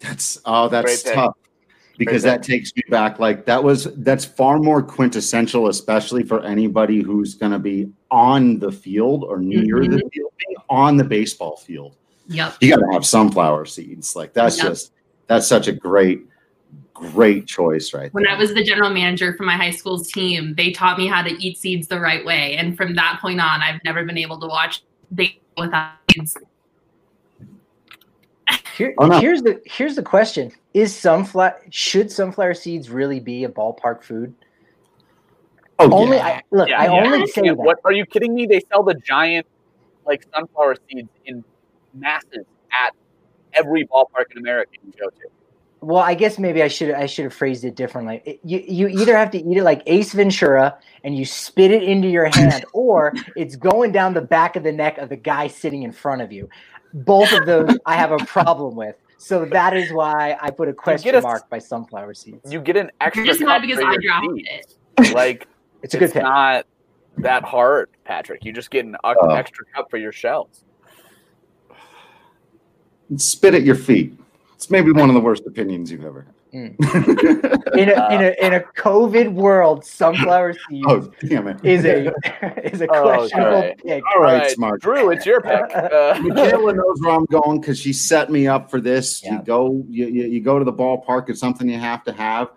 [0.00, 1.14] That's oh, that's Great pick.
[1.14, 1.36] tough
[1.98, 3.18] because Great that takes me back.
[3.18, 8.58] Like that was that's far more quintessential, especially for anybody who's going to be on
[8.58, 10.12] the field or near the Mhm.
[10.12, 10.32] field,
[10.70, 11.96] on the baseball field.
[12.28, 12.54] Yep.
[12.60, 14.16] You got to have sunflower seeds.
[14.16, 14.66] Like that's Yep.
[14.68, 14.92] just
[15.28, 16.26] that's such a great,
[16.94, 18.12] great choice, right?
[18.14, 18.32] When there.
[18.34, 21.30] I was the general manager for my high school's team, they taught me how to
[21.30, 22.56] eat seeds the right way.
[22.56, 24.82] And from that point on, I've never been able to watch
[25.14, 26.36] baseball without seeds.
[28.76, 29.20] Here, Oh, no.
[29.20, 34.34] Here's the here's the question: Is sunflower should sunflower seeds really be a ballpark food?
[35.78, 36.26] oh, Only yeah.
[36.26, 37.04] I, look, Yeah, I yeah.
[37.04, 37.58] only say Yeah, that.
[37.58, 38.46] What are you kidding me?
[38.46, 39.46] They sell the giant
[40.06, 41.44] like sunflower seeds in
[41.94, 42.94] masses at
[43.52, 45.28] every ballpark in America you go to.
[45.82, 48.22] Well, I guess maybe I should I should have phrased it differently.
[48.24, 51.82] It- you you either have to eat it like Ace Ventura and you spit it
[51.82, 55.48] into your hand, or it's going down the back of the neck of the guy
[55.48, 56.48] sitting in front of you.
[56.94, 58.94] Both of those I have a problem with.
[59.18, 62.52] So that is why I put a question a- mark by sunflower seeds.
[62.52, 64.76] You get an extra You're just cup mad because I your drafted seeds.
[64.98, 65.14] it.
[65.14, 65.48] Like
[65.82, 66.22] It's a good it's pick.
[66.22, 66.66] not
[67.18, 68.44] that hard, Patrick.
[68.44, 69.30] You just get an uh, Oh.
[69.34, 70.64] extra cup for your shells.
[73.16, 74.14] spit at your feet.
[74.62, 76.34] It's maybe one of the worst opinions you've ever had.
[76.52, 81.64] in a in a in a COVID world, sunflower seeds oh, damn it.
[81.64, 82.12] is a
[82.72, 83.78] is a Oh, questionable great.
[83.84, 84.02] pick.
[84.14, 84.80] All right, Right, smart.
[84.80, 85.74] Drew, it's your pick.
[85.74, 89.20] Uh, Michaela knows where I'm going because she set me up for this.
[89.24, 89.38] Yeah.
[89.38, 91.28] You go, you, you, you go to the ballpark.
[91.28, 92.50] It's something you have to have.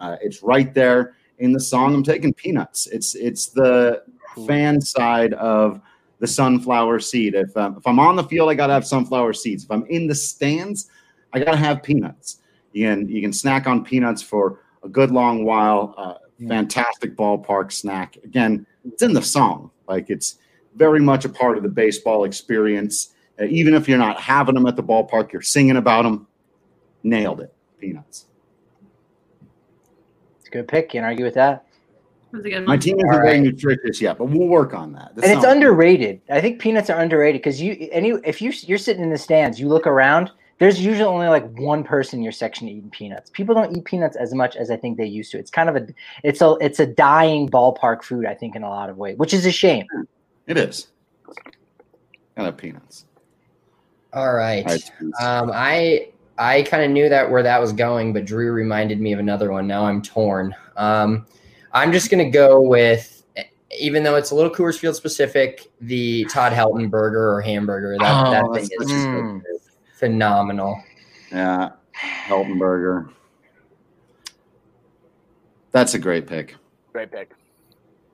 [0.00, 1.94] Uh, it's right there in the song.
[1.94, 2.88] I'm taking peanuts.
[2.88, 4.02] It's it's the
[4.48, 5.80] fan side of
[6.18, 7.36] the sunflower seed.
[7.36, 9.62] If um, if I'm on the field, I gotta have sunflower seeds.
[9.62, 10.88] If I'm in the stands,
[11.32, 12.38] I gotta have peanuts.
[12.72, 15.94] You can you can snack on peanuts for a good long while.
[15.96, 16.14] Uh,
[16.48, 18.16] fantastic ballpark snack.
[18.24, 19.70] Again, it's in the song.
[19.88, 20.38] Like it's
[20.74, 23.14] very much a part of the baseball experience.
[23.40, 26.26] Uh, even if you're not having them at the ballpark, you're singing about them.
[27.02, 27.54] Nailed it.
[27.78, 28.26] Peanuts.
[30.40, 30.90] It's a good pick.
[30.90, 31.66] Can't argue with that.
[32.30, 32.80] That was a good My one.
[32.80, 33.42] team isn't All very right.
[33.42, 35.12] nutritious yet, but we'll work on that.
[35.14, 36.20] That's and it's not- underrated.
[36.30, 39.60] I think peanuts are underrated because you any if you you're sitting in the stands,
[39.60, 40.30] you look around.
[40.62, 43.30] There's usually only like one person in your section eating peanuts.
[43.30, 45.38] People don't eat peanuts as much as I think they used to.
[45.40, 45.88] It's kind of a
[46.22, 48.26] it's a it's a dying ballpark food.
[48.26, 49.86] I think in a lot of ways, which is a shame.
[50.46, 50.86] It is.
[52.36, 53.06] Gotta have peanuts.
[54.12, 54.64] All right.
[54.64, 55.20] All right, Spence.
[55.20, 59.12] Um, I I kind of knew that where that was going, but Drew reminded me
[59.12, 59.66] of another one.
[59.66, 60.54] Now I'm torn.
[60.76, 61.26] Um,
[61.72, 63.24] I'm just gonna go with,
[63.80, 67.96] even though it's a little Coors Field specific, the Todd Helton burger or hamburger.
[67.98, 69.42] That, Oh, that thing is such a just good
[70.02, 70.82] phenomenal.
[71.30, 71.70] yeah.
[72.26, 73.10] Heltonburger.
[75.70, 76.56] That's a great pick.
[76.92, 77.30] great pick.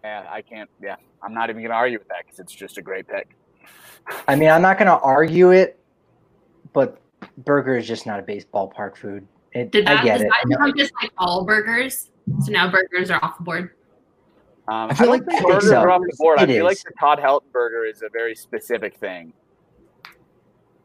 [0.04, 0.68] Yeah, I can't.
[0.82, 3.28] Yeah, I'm not even going to argue with that because it's just a great pick.
[4.28, 5.78] I mean, I'm not going to argue it,
[6.72, 7.00] but
[7.38, 9.26] burger is just not a baseball park food.
[9.52, 10.28] It, Did that, I get does it.
[10.28, 12.10] that encompass like all burgers?
[12.44, 13.70] So now burgers are off the board.
[14.68, 15.76] Um, I I, feel don't like think I think burgers so.
[15.78, 16.38] are off the board.
[16.38, 19.32] I It feel like the Todd Helton burger is a very specific thing.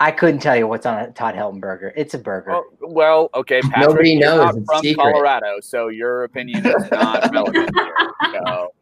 [0.03, 1.93] I couldn't tell you what's on a Todd Helton burger.
[1.95, 2.51] It's a burger.
[2.51, 4.55] Well, well okay, Patrick, Nobody you're knows.
[4.55, 5.01] not from secret.
[5.13, 7.95] Colorado, so your opinion is not relevant here.
[8.33, 8.73] So,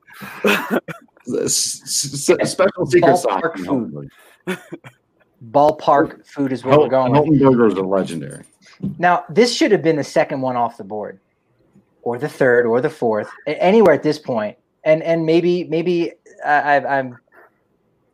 [1.45, 3.39] S- s- s- special secret sauce.
[3.39, 3.65] Ballpark in
[4.47, 4.57] food.
[5.51, 7.11] Ballpark food is where we're going.
[7.11, 7.21] with.
[7.21, 8.43] Heltonburgers are legendary.
[8.97, 11.19] Now, this should have been the second one off the board,
[12.01, 14.57] or the third, or the fourth, anywhere at this point.
[14.85, 17.17] And and maybe maybe uh, I, I, I'm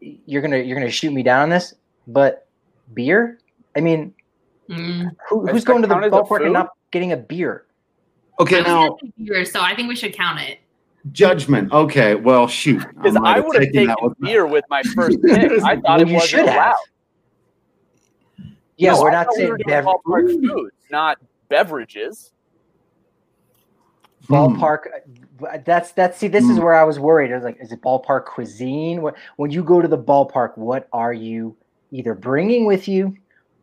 [0.01, 1.73] you're gonna you're gonna shoot me down on this,
[2.07, 2.46] but
[2.93, 3.39] beer.
[3.75, 4.13] I mean,
[4.69, 5.11] Mm.
[5.29, 6.41] who, who's going to the count as a ballpark food?
[6.41, 7.65] and not getting a beer?
[8.41, 10.59] Okay, now beer, so I think we should count it.
[11.13, 11.71] judgment.
[11.71, 12.85] Okay, well, shoot.
[12.95, 15.51] because I would have taken taken that with- beer with my first pick.
[15.63, 16.55] I thought Well, it you wasn't should have.
[16.55, 16.75] allowed.
[18.75, 21.17] Yeah, No, we're not thought we saying bev- ballpark foods, not
[21.49, 22.31] beverages.
[24.27, 24.33] Hmm.
[24.33, 24.79] ballpark.
[25.49, 26.27] uh, That's that's see.
[26.27, 26.63] This is Hmm.
[26.63, 27.31] where I was worried.
[27.31, 29.01] I was like, is it ballpark cuisine?
[29.37, 31.55] When you go to the ballpark, what are you
[31.91, 33.15] either bringing with you,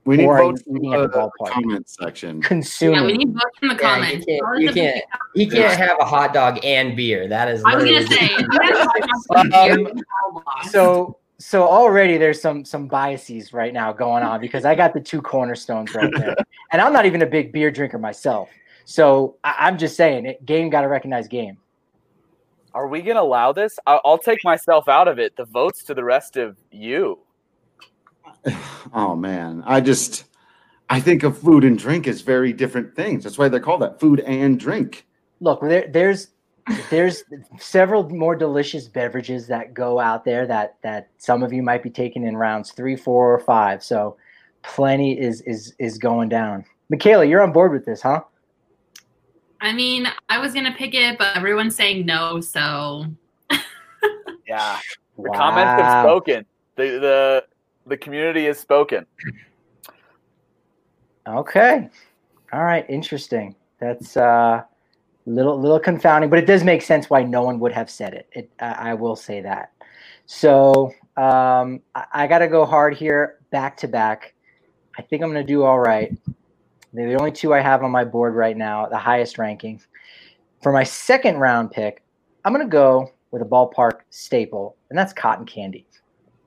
[0.07, 1.51] We need Or are you votes from eating at the the ballpark?
[1.51, 2.43] comment section.
[2.43, 3.01] consuming?
[3.01, 4.27] Yeah, we need votes in the Yeah, comments.
[4.27, 7.27] you can't, you can't, he can't have a hot dog and beer.
[7.29, 7.63] That is.
[7.65, 8.27] I was gonna say.
[8.27, 10.73] if you had a hot dog and beer, Um, we'd all lost.
[10.73, 15.01] so so already there's some some biases right now going on because I got the
[15.01, 16.37] two cornerstones right there,
[16.73, 18.49] and I'm not even a big beer drinker myself.
[18.85, 21.57] So I, I'm just saying, it, game got to recognize game.
[22.75, 23.79] Are we going to allow this?
[23.87, 25.37] I'll, I'll take myself out of it.
[25.37, 27.21] The votes to the rest of you.
[28.92, 30.24] Oh man, I just
[30.90, 33.24] I think of food and drink as very different things.
[33.24, 35.07] That's why they call that food and drink.
[35.40, 36.28] Look, there, there's
[36.90, 37.24] there's
[37.59, 41.90] several more delicious beverages that go out there that that some of you might be
[41.90, 43.83] taking in rounds three, four, or five.
[43.83, 44.16] So
[44.62, 46.64] plenty is is is going down.
[46.90, 48.22] Michaela, you're on board with this, huh?
[49.61, 53.07] I mean, I was gonna pick it, but everyone's saying no, so
[54.46, 54.78] Yeah.
[55.16, 56.44] The comments have spoken.
[56.76, 57.44] The, the,
[57.87, 59.07] the community has spoken.
[61.27, 61.88] Okay.
[62.53, 62.85] All right.
[62.88, 63.55] Interesting.
[63.81, 64.62] That's uh
[65.27, 68.29] little little confounding, but it does make sense why no one would have said it.
[68.33, 69.73] It I, I will say that.
[70.27, 74.35] So um I, I gotta go hard here, back to back.
[74.99, 76.12] I think I'm gonna do all right.
[76.92, 79.81] They're the only two I have on my board right now, the highest ranking.
[80.62, 82.03] For my second round pick,
[82.44, 85.87] I'm gonna go with a ballpark staple, and that's cotton candy.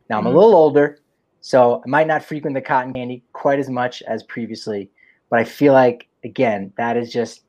[0.10, 0.36] Now I'm a Mhm.
[0.36, 1.00] little older,
[1.42, 4.90] so I might not frequent the cotton candy quite as much as previously,
[5.30, 7.44] but I feel like again that is just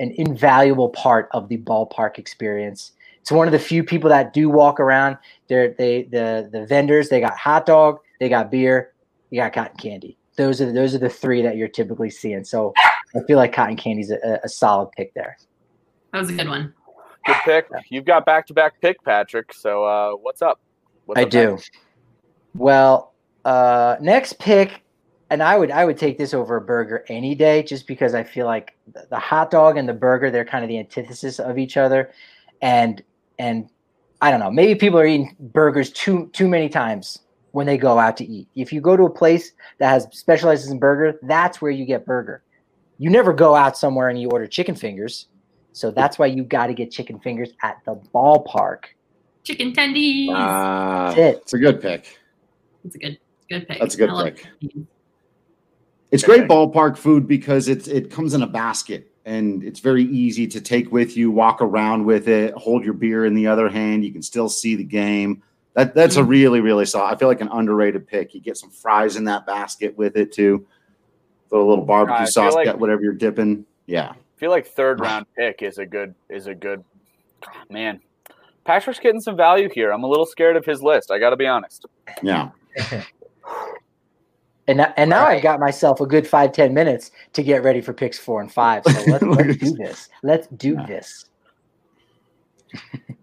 [0.00, 2.92] an invaluable part of the ballpark experience.
[3.20, 5.18] It's one of the few people that do walk around.
[5.48, 7.08] They're they the the vendors.
[7.08, 8.92] They got hot dog, they got beer,
[9.30, 10.16] you got cotton candy.
[10.36, 12.44] Those are those are the three that you're typically seeing.
[12.44, 12.72] So
[13.14, 15.36] I feel like cotton candy's a, a solid pick there.
[16.12, 16.72] that was a good one.
[17.26, 17.66] Good pick.
[17.90, 19.52] You've got back to back pick, Patrick.
[19.52, 20.60] So uh, what's up?
[21.06, 21.50] What's I up do.
[21.50, 21.72] next?
[22.54, 23.12] Well,
[23.48, 24.82] uh, next pick,
[25.30, 28.22] and I would I would take this over a burger any day, just because I
[28.22, 31.56] feel like the, the hot dog and the burger they're kind of the antithesis of
[31.56, 32.12] each other,
[32.60, 33.02] and
[33.38, 33.70] and
[34.20, 37.20] I don't know, maybe people are eating burgers too too many times
[37.52, 38.48] when they go out to eat.
[38.54, 42.04] If you go to a place that has specializes in burger, that's where you get
[42.04, 42.42] burger.
[42.98, 45.28] You never go out somewhere and you order chicken fingers.
[45.72, 48.84] So that's why you got to get chicken fingers at the ballpark.
[49.44, 50.28] Chicken tendies.
[50.34, 51.36] Uh, That's it.
[51.42, 52.18] it's a good pick.
[52.84, 53.78] That's a good good pick.
[53.78, 54.46] That's a good I pick.
[54.62, 54.86] tendies.
[56.10, 60.46] It's great ballpark food because it's it comes in a basket and it's very easy
[60.46, 64.04] to take with you, walk around with it, hold your beer in the other hand.
[64.04, 65.42] You can still see the game.
[65.74, 66.30] That that's a mm-hmm.
[66.30, 67.12] really really solid.
[67.12, 68.34] I feel like an underrated pick.
[68.34, 70.66] You get some fries in that basket with it too.
[71.50, 73.66] Throw a little barbecue I sauce, like- get whatever you're dipping.
[73.86, 76.82] Yeah, I feel like third round pick is a good is a good
[77.46, 78.00] ah, man.
[78.64, 79.92] Patrick's getting some value here.
[79.92, 81.10] I'm a little scared of his list.
[81.10, 81.86] I got to be honest.
[82.22, 82.50] yeah.
[84.66, 85.36] And now, and now Right.
[85.38, 88.52] I've got myself a good five ten minutes to get ready for picks four and
[88.52, 88.82] five.
[88.84, 89.72] So let's, let's do this.
[89.78, 90.08] this.
[90.22, 90.86] Let's do Yeah.
[90.86, 91.24] this.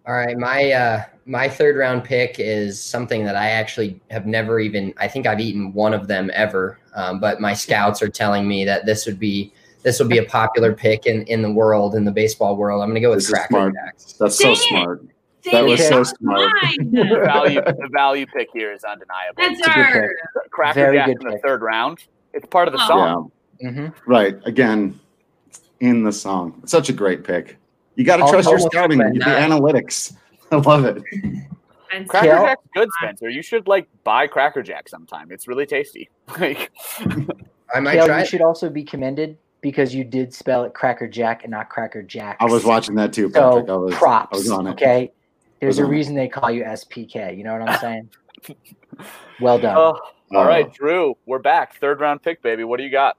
[0.07, 4.59] All right, my uh, my third round pick is something that I actually have never
[4.59, 4.91] even.
[4.97, 8.65] I think I've eaten one of them ever, um, but my scouts are telling me
[8.65, 12.05] that this would be this would be a popular pick in in the world in
[12.05, 12.81] the baseball world.
[12.81, 13.73] I'm going to go with This Cracker smart.
[13.75, 14.13] Jacks.
[14.13, 14.67] That's Dang so it.
[14.67, 15.05] smart.
[15.45, 16.51] Dang That was so smart.
[16.77, 19.35] The value the value pick here is undeniable.
[19.37, 20.11] That's It's our.
[20.51, 21.41] Cracker Very Jack in the pick.
[21.43, 21.99] third round.
[22.33, 22.87] It's part of the Oh.
[22.87, 23.31] song.
[23.61, 24.35] Yeah, hmm right.
[24.45, 24.99] Again,
[25.79, 26.59] in the song.
[26.63, 27.57] It's such a great pick.
[27.95, 29.39] You got to trust your scouting, went the nuts.
[29.53, 30.13] analytics.
[30.51, 31.01] I love it.
[31.93, 32.43] and Cracker Kale?
[32.43, 33.29] Jack's good, Spencer.
[33.29, 35.31] You should like buy Cracker Jack sometime.
[35.31, 36.09] It's really tasty.
[36.39, 36.71] Like
[37.73, 38.17] I might Kale, try.
[38.17, 38.27] you it.
[38.27, 42.37] should also be commended because you did spell it Cracker Jack and not Cracker Jack.
[42.39, 44.29] I was watching that too, So I was, props.
[44.33, 44.71] I was on it.
[44.71, 45.11] Okay.
[45.59, 47.37] There's was a reason they call you SPK.
[47.37, 48.09] You know what I'm saying?
[49.39, 49.75] well done.
[49.77, 49.99] oh,
[50.31, 51.75] all right, Drew, we're back.
[51.79, 52.63] Third round pick, baby.
[52.63, 53.17] What do you got?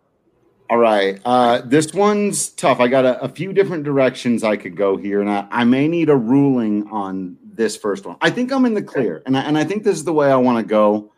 [0.68, 1.20] All right.
[1.24, 2.80] Uh, this one's tough.
[2.80, 5.86] I got a, a few different directions I could go here, and I, I may
[5.86, 8.16] need a ruling on this first one.
[8.20, 10.30] I think I'm in the clear, and I, and I think this is the way
[10.30, 11.12] I want to go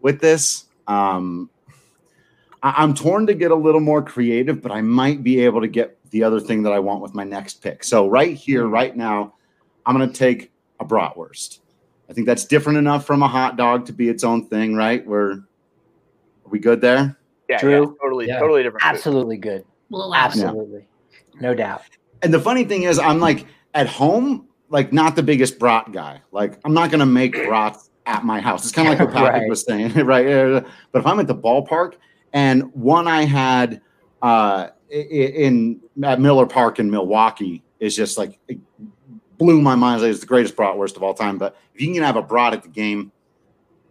[0.00, 0.64] with this.
[0.86, 1.50] Um,
[2.62, 5.68] I, I'm torn to get a little more creative, but I might be able to
[5.68, 7.84] get the other thing that I want with my next pick.
[7.84, 9.34] So right here, right now,
[9.84, 11.60] I'm going to take a bratwurst.
[12.08, 15.06] I think that's different enough from a hot dog to be its own thing, right?
[15.06, 17.16] We're are we good there?
[17.48, 17.80] Yeah, Drew?
[17.80, 18.38] yeah, totally, Yeah.
[18.38, 18.82] totally different.
[18.82, 18.88] food.
[18.88, 19.64] Absolutely good.
[19.90, 20.26] We'll allow it.
[20.26, 20.86] Absolutely.
[21.40, 21.82] No doubt.
[22.22, 26.20] And the funny thing is, I'm like at home, like not the biggest brat guy.
[26.32, 28.64] Like I'm not gonna make brats at my house.
[28.64, 29.48] It's kind of like what Patrick Right.
[29.48, 30.62] was saying, right?
[30.92, 31.94] But if I'm at the ballpark,
[32.32, 33.80] and one I had
[34.22, 38.58] uh, i- i- in at Miller Park in Milwaukee is just like it
[39.38, 40.02] blew my mind.
[40.02, 41.38] It's the greatest bratwurst of all time.
[41.38, 43.12] But if you can have a brat at the game,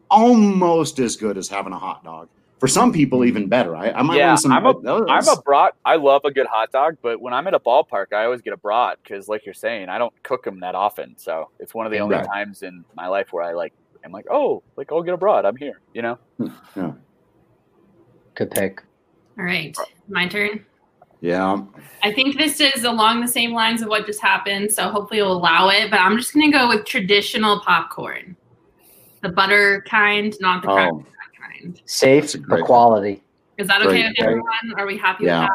[0.09, 2.29] almost as good as having a hot dog.
[2.59, 3.75] For some people, even better.
[3.75, 4.51] I, I might Yeah, win some.
[4.53, 5.73] I'm a- those- I'm a brat.
[5.83, 8.53] I love a good hot dog, but when I'm at a ballpark, I always get
[8.53, 11.15] a brat because, like you're saying, I don't cook them that often.
[11.17, 12.27] So it's one of the only Right.
[12.33, 13.73] times in my life where I like,
[14.05, 15.45] I'm like, oh, like I'll get a brat.
[15.45, 16.19] I'm here, you know.
[16.73, 16.89] Hmm,
[18.35, 18.81] good pick.
[19.37, 19.75] All right,
[20.07, 20.65] my turn.
[21.23, 21.61] Yeah.
[22.03, 25.31] I think this is along the same lines of what just happened, so hopefully we'll
[25.37, 25.89] allow it.
[25.89, 28.35] But I'm just gonna go with traditional popcorn,
[29.21, 31.05] the butter kind, not the cracker Oh,
[31.41, 31.81] kind.
[31.85, 33.23] Safe That's a but quality.
[33.57, 34.73] Is that okay with everyone?
[34.75, 35.43] Are we happy Yeah.
[35.43, 35.49] with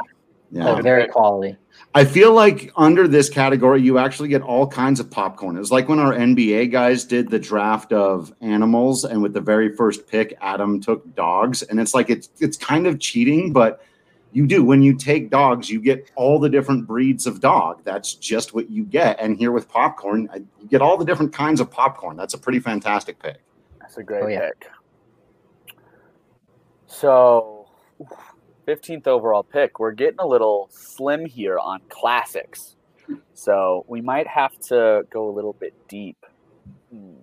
[0.51, 0.71] yeah.
[0.71, 1.57] Oh, very quality.
[1.95, 5.57] I feel like under this category, you actually get all kinds of popcorn.
[5.57, 9.41] It was like when our NBA guys did the draft of animals, and with the
[9.43, 13.83] very first pick, Adam took dogs, and it's like it's it's kind of cheating, but
[14.33, 17.83] you do when you take dogs, you get all the different breeds of dog.
[17.85, 19.19] That's just what you get.
[19.21, 22.17] And here with popcorn, I- you get all the different kinds of popcorn.
[22.17, 23.39] That's a pretty fantastic pick.
[23.81, 24.49] That's a great Oh, yeah.
[24.49, 24.67] pick.
[26.87, 27.67] So,
[28.67, 29.79] 15th overall pick.
[29.79, 32.77] We're getting a little slim here on classics.
[33.35, 36.25] So, we might have to go a little bit deep.
[36.93, 37.15] Hmm.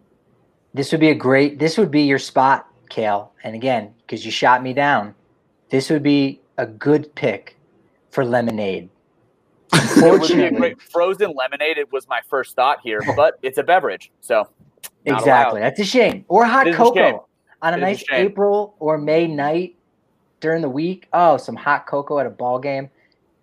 [0.73, 1.59] This would be a great.
[1.59, 3.31] This would be your spot, Kale.
[3.43, 5.15] And again, because you shot me down,
[5.69, 7.57] this would be a good pick
[8.11, 8.89] for lemonade.
[9.73, 11.77] It would be a Unfortunately, great frozen lemonade.
[11.77, 14.11] It was my first thought here, but it's a beverage.
[14.21, 14.47] So,
[15.05, 15.59] exactly.
[15.61, 15.65] allowed.
[15.71, 16.23] That's a shame.
[16.27, 17.27] Or hot It is a cocoa
[17.61, 18.03] on a It is a nice.
[18.11, 19.75] April or May night
[20.39, 21.07] during the week.
[21.13, 22.89] Oh, some hot cocoa at a ball game.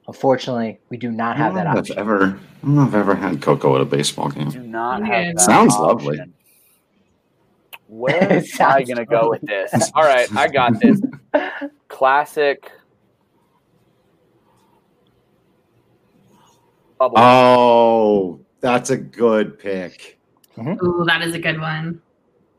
[0.07, 1.99] Unfortunately, we do not have that I don't know if option.
[1.99, 4.51] I've ever, I don't know if I've ever had cocoa at a baseball game.
[4.51, 5.07] do not Yeah.
[5.25, 5.87] have that Sounds option.
[5.87, 6.21] lovely.
[7.89, 9.91] Where It am I going to go with this?
[9.95, 11.01] All right, I got this.
[11.89, 12.71] Classic.
[17.09, 17.19] Bubble.
[17.19, 20.19] Oh, that's a good pick.
[20.57, 20.85] Mm-hmm.
[20.87, 22.01] Ooh, that is a good one.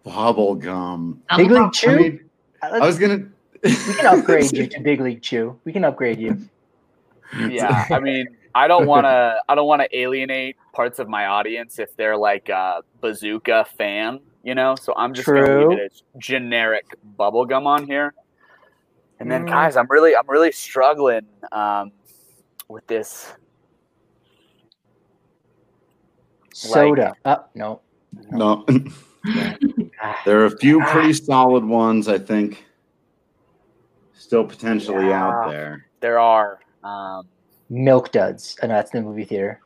[0.04, 1.22] Bubble gum.
[1.38, 1.89] Big League Chew.
[1.89, 2.30] I mean,
[2.62, 3.26] Uh, I was gonna.
[3.64, 5.58] We can upgrade you to Big League Chew.
[5.64, 6.38] We can upgrade you.
[7.50, 9.38] Yeah, I mean, I don't want to.
[9.50, 14.20] I don't want to alienate parts of my audience if they're like a bazooka fan,
[14.44, 14.76] you know.
[14.76, 15.70] So I'm just going to True.
[15.70, 16.86] leave it as generic
[17.18, 18.14] bubble gum on here.
[19.20, 19.50] And then, Mm.
[19.50, 21.91] guys, I'm really, I'm really struggling um,
[22.68, 23.34] with this.
[26.54, 27.14] Soda.
[27.26, 27.82] oh, no.
[28.32, 28.66] No,
[29.26, 32.08] Ah, there are a few pretty solid ones.
[32.08, 32.66] I think
[34.14, 35.88] still potentially out there.
[36.01, 36.60] There are.
[36.84, 37.28] Um,
[37.70, 38.58] Milk Duds.
[38.62, 39.60] Oh, know that's the movie theater.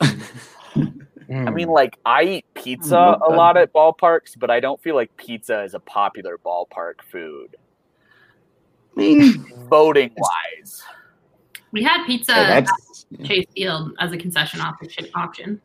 [0.00, 0.10] I
[1.28, 1.72] mean, Mm.
[1.72, 5.62] like I eat pizza Mm, a lot at ballparks, but I don't feel like pizza
[5.62, 7.56] is a popular ballpark food,
[8.94, 10.82] I mean, voting wise.
[11.72, 12.68] We had pizza yeah, at
[13.24, 15.60] Chase Field as a concession option.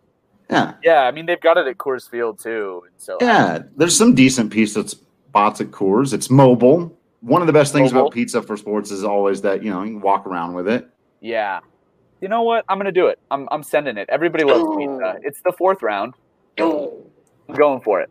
[0.51, 0.75] Option.
[0.81, 3.59] yeah, Yeah, I mean they've got it at Coors Field too, and so yeah.
[3.75, 6.13] There's some decent pizza spots at Coors.
[6.13, 6.95] It's mobile.
[7.21, 8.07] One of the best things Mobile.
[8.07, 10.89] about pizza for sports is always that you know you can walk around with it.
[11.21, 11.59] Yeah.
[12.21, 12.65] You know what?
[12.69, 13.19] I'm gonna do it.
[13.31, 14.09] I'm I'm sending it.
[14.09, 14.77] Everybody loves oh.
[14.77, 15.19] pizza.
[15.23, 16.13] It's the fourth round.
[16.59, 17.05] Oh.
[17.47, 18.09] I'm going for it.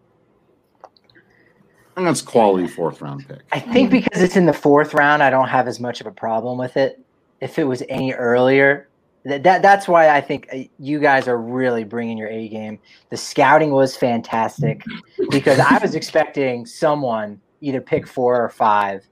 [1.96, 3.40] And that's quality fourth round pick.
[3.50, 6.12] I think because it's in the fourth round, I don't have as much of a
[6.12, 7.00] problem with it.
[7.40, 8.88] If it was any earlier,
[9.28, 12.78] that, that that's why I think uh, you guys are really bringing your A game.
[13.10, 14.82] The scouting was fantastic
[15.30, 19.06] because I was expecting someone either pick four or five,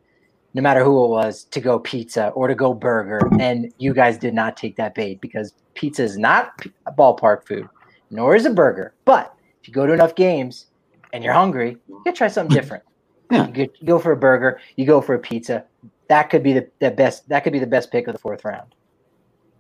[0.55, 4.17] no matter who it was, to go pizza or to go burger, and you guys
[4.17, 7.69] did not take that bait because pizza is not a ballpark food,
[8.11, 8.95] nor is a burger.
[9.05, 10.67] But if you go to enough games
[11.13, 12.85] and you're hungry, you try something different.
[13.29, 13.49] Yeah.
[13.49, 15.65] You, go, you go for a burger, you go for a pizza.
[16.07, 17.29] That could be the, the best.
[17.29, 18.73] That could be the best pick of the fourth round.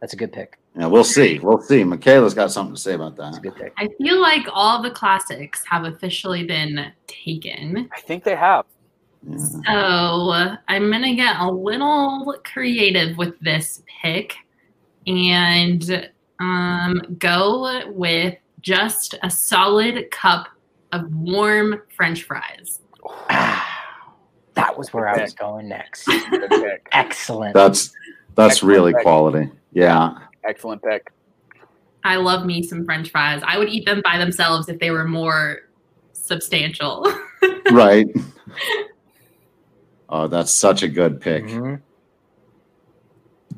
[0.00, 0.58] That's a good pick.
[0.78, 1.38] Yeah, we'll see.
[1.38, 1.82] We'll see.
[1.84, 3.42] Michaela's got something to say about That's a that.
[3.42, 3.72] good pick.
[3.78, 7.88] I feel like all the classics have officially been taken.
[7.96, 8.66] I think they have.
[9.26, 9.36] Yeah.
[9.38, 14.34] So I'm going to get a little creative with this pick
[15.06, 20.48] and um, go with just a solid cup
[20.92, 22.80] of warm French fries.
[23.28, 26.08] that was where I was going next.
[26.92, 27.54] Excellent.
[27.54, 27.92] That's
[28.36, 29.02] that's Excellent really pick.
[29.02, 29.50] quality.
[29.72, 30.18] Yeah.
[30.44, 31.10] Excellent pick.
[32.04, 33.42] I love me some French fries.
[33.44, 35.58] I would eat them by themselves if they were more
[36.12, 37.04] substantial.
[37.72, 38.06] Right.
[40.08, 41.44] Oh, that's such a good pick.
[41.46, 41.80] Mhm.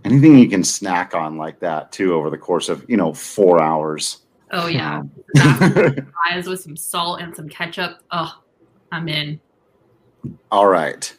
[0.05, 3.61] Anything you can snack on like that too over the course of, you know, four
[3.61, 4.19] hours.
[4.53, 5.03] oh, yeah.
[5.35, 7.99] That fries with some salt and some ketchup.
[8.11, 8.33] Oh,
[8.93, 9.41] I'm in.
[10.51, 11.15] All right.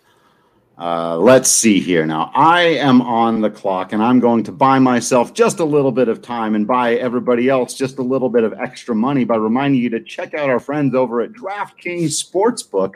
[0.80, 2.32] Uh, let's see here now.
[2.34, 6.07] I am on the clock and I'm going to buy myself just a little bit
[6.07, 9.82] of time and buy everybody else just a little bit of extra money by reminding
[9.82, 12.95] you to check out our friends over at DraftKings Sportsbook.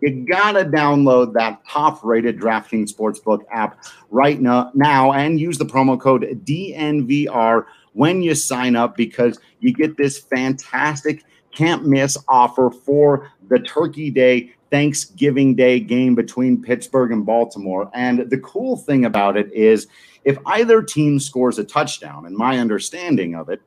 [0.00, 5.58] You got to download that top rated DraftKings Sportsbook app right now, now and use
[5.58, 12.16] the promo code DNVR when you sign up because you get this fantastic can't miss
[12.28, 17.90] offer for the Turkey Day Thanksgiving Day game between Pittsburgh and Baltimore.
[17.92, 19.86] And the cool thing about it is
[20.24, 23.60] if either team scores a touchdown, and my understanding of it,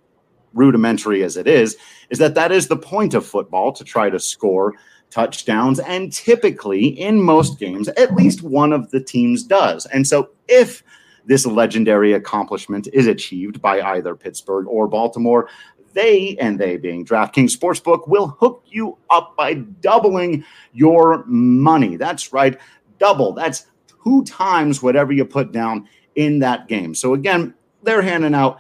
[0.54, 1.78] rudimentary as it is,
[2.10, 4.74] is that that is the point of football to try to score
[5.12, 5.80] touchdowns.
[5.80, 9.86] And typically, in most games, at least one of the teams does.
[9.86, 10.84] And so if
[11.26, 15.50] this legendary accomplishment is achieved by either Pittsburgh or Baltimore,
[15.96, 21.96] they and they being DraftKings Sportsbook will hook you up by doubling your money.
[21.96, 22.60] That's right,
[23.00, 23.34] double.
[23.34, 23.66] That's
[24.04, 26.94] two times whatever you put down in that game.
[26.94, 28.60] So again, they're handing out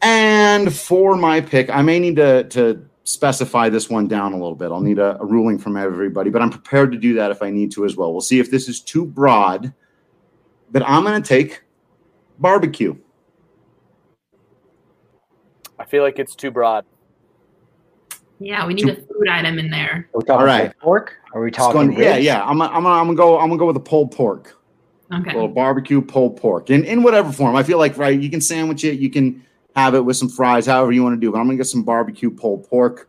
[0.00, 4.54] And for my pick, I may need to, to specify this one down a little
[4.54, 4.70] bit.
[4.70, 7.50] I'll need a, a ruling from everybody, but I'm prepared to do that if I
[7.50, 8.12] need to as well.
[8.12, 9.74] We'll see if this is too broad.
[10.70, 11.64] But I'm going to take
[12.38, 12.96] barbecue.
[15.86, 16.84] I feel like it's too broad.
[18.40, 20.08] Yeah, we need a food item in there.
[20.12, 20.76] Are we talking All right.
[20.80, 21.14] pork?
[21.32, 21.90] Are we talking?
[21.92, 22.42] going- yeah, yeah.
[22.44, 23.38] I'm, I'm, gonna, I'm gonna go.
[23.38, 24.60] I'm gonna go with a pulled pork,
[25.12, 25.32] a Okay.
[25.32, 27.54] little barbecue pulled pork, in in whatever form.
[27.54, 28.20] I feel like right.
[28.20, 28.98] You can sandwich it.
[28.98, 29.44] You can
[29.76, 31.30] have it with some fries, however you want to do.
[31.30, 33.08] But I'm gonna get some barbecue pulled pork.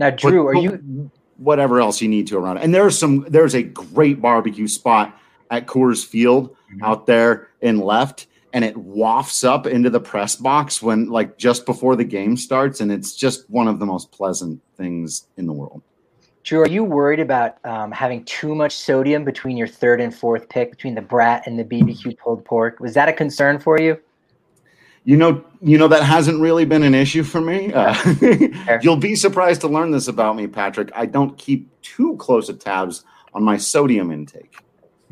[0.00, 1.10] Now, Drew, Put- are you?
[1.36, 2.64] whatever else you need to around it?
[2.64, 3.26] And there's some.
[3.28, 5.16] There's a great barbecue spot
[5.50, 6.82] at Coors Field Mhm.
[6.82, 11.64] out there in left, and it wafts up into the press box when like just
[11.66, 15.52] before the game starts, and it's just one of the most pleasant things in the
[15.52, 15.82] world.
[16.44, 20.48] Drew, are you worried about um, having too much sodium between your third and fourth
[20.48, 22.80] pick, between the brat and the BBQ pulled pork?
[22.80, 23.98] Was that a concern for you?
[25.04, 27.72] You know, you know that hasn't really been an issue for me.
[27.72, 27.94] Uh,
[28.82, 30.90] you'll be surprised to learn this about me, Patrick.
[30.94, 34.56] I don't keep too close of tabs on my sodium intake.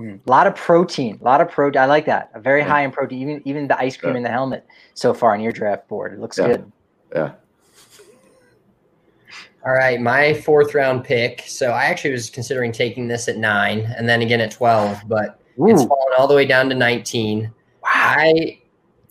[0.01, 1.83] A lot of protein, a lot of protein.
[1.83, 2.31] I like that.
[2.35, 2.69] A very Yeah.
[2.69, 3.21] high in protein.
[3.21, 4.19] Even even the ice cream Yeah.
[4.19, 6.13] in the helmet so far on your draft board.
[6.15, 6.47] It looks Yeah.
[6.47, 6.73] good.
[7.15, 7.33] Yeah.
[9.67, 11.43] All right, my fourth round pick.
[11.47, 15.39] So I actually was considering taking this at nine and then again at 12, but
[15.59, 17.51] it's fallen all the way down to 19.
[17.83, 17.91] Wow.
[17.93, 18.57] I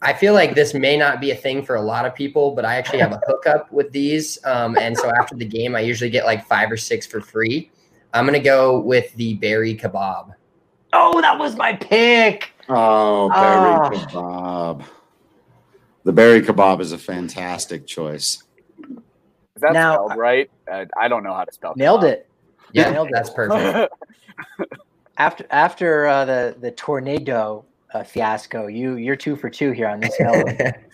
[0.01, 2.63] I feel like this may not be a thing for a lot of people, but
[2.63, 4.39] I actually have a hookup with these.
[4.45, 7.69] Um, and so after the game, I usually get like five or six for free.
[8.13, 10.33] I'm gonna go with the berry kebab.
[10.93, 12.51] Oh, that was my pick.
[12.67, 13.89] Oh, berry Ah.
[13.89, 14.83] kebab.
[16.03, 18.43] The berry kebab is a fantastic choice.
[18.79, 20.49] Is that Now- spelled right?
[20.71, 21.73] Uh, I don't know how to spell.
[21.75, 22.11] Nailed kebab.
[22.11, 22.29] it.
[22.73, 23.13] Yeah, Nailed it.
[23.13, 23.91] that's perfect.
[25.17, 29.99] After after uh, the the tornado uh, fiasco, you you're two for two here on
[29.99, 30.43] this mellow.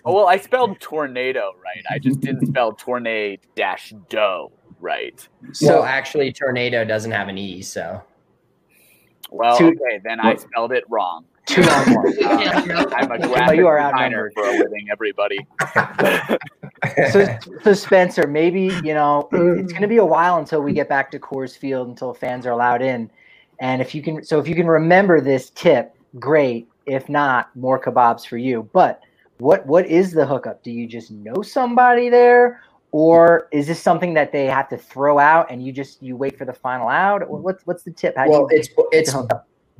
[0.04, 1.84] Oh, well, I spelled tornado right.
[1.88, 5.26] I just didn't spell tornado dash dough right.
[5.52, 7.62] so actually, tornado doesn't have an e.
[7.62, 8.02] So
[9.30, 11.24] Well, Two- okay, then I spelled it wrong.
[11.46, 12.14] two on one.
[12.18, 12.84] Yeah.
[12.96, 14.32] I'm a graphic you are designer outnumbered.
[14.34, 15.38] for a living, everybody.
[17.10, 17.26] so,
[17.62, 20.88] so Spencer, maybe you know it- it's going to be a while until we get
[20.88, 23.10] back to Coors Field until fans are allowed in,
[23.60, 26.68] and if you can, so if you can remember this tip, great.
[26.86, 28.68] If not, more kebabs for you.
[28.72, 29.00] But
[29.38, 30.62] what what is the hookup?
[30.62, 32.62] Do you just know somebody there,
[32.96, 36.38] or is this something that they have to throw out and you just you wait
[36.38, 37.20] for the final out?
[37.20, 38.16] Or What's what's the tip?
[38.16, 39.14] How well, it's it's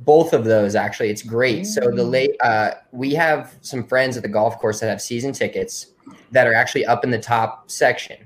[0.01, 1.09] both of those actually.
[1.09, 1.65] It's great.
[1.65, 5.33] So the late uh, we have some friends at the golf course that have season
[5.33, 5.87] tickets
[6.29, 8.17] that are actually up in the top section.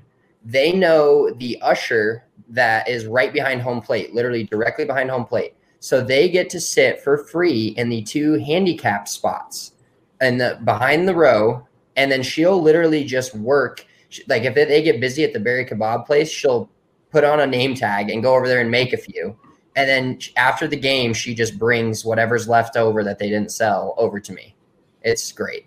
[0.44, 5.54] They know the usher that is right behind home plate, literally directly behind home plate.
[5.80, 9.72] So they get to sit for free in the two handicap spots
[10.20, 11.66] and the behind the row,
[11.96, 13.86] and then she'll literally just work.
[14.12, 16.68] She- Like if they- they get busy at the Berry Kebab place, she'll
[17.10, 19.36] put on a name tag and go over there and make a few.
[19.74, 23.94] And then after the game, she just brings whatever's left over that they didn't sell
[23.96, 24.54] over to me.
[25.02, 25.66] It's great.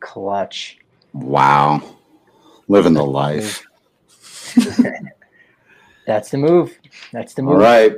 [0.00, 0.78] clutch?
[1.12, 1.80] Wow.
[2.66, 3.62] Living the life.
[6.06, 6.76] That's the move.
[7.12, 7.54] That's the move.
[7.54, 7.92] All right.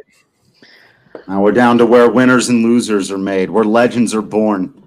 [1.26, 4.82] Now we're down to where winners and losers are made, where legends are born.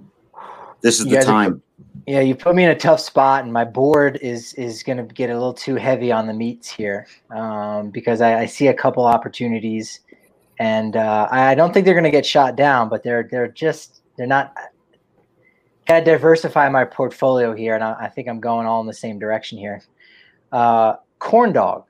[0.82, 1.61] This is You the guys are- time.
[2.08, 5.03] Yeah, you put me in a tough spot, and my board is is going to
[5.14, 8.74] get a little too heavy on the meats here um, because I, I see a
[8.74, 9.99] couple opportunities,
[10.58, 14.03] and uh, I don't think they're going to get shot down, but they're they're just
[14.18, 14.55] they're not.
[15.86, 18.93] Got to diversify my portfolio here, and I, I think I'm going all in the
[18.93, 19.82] same direction here.
[20.51, 21.84] Uh, corn dog.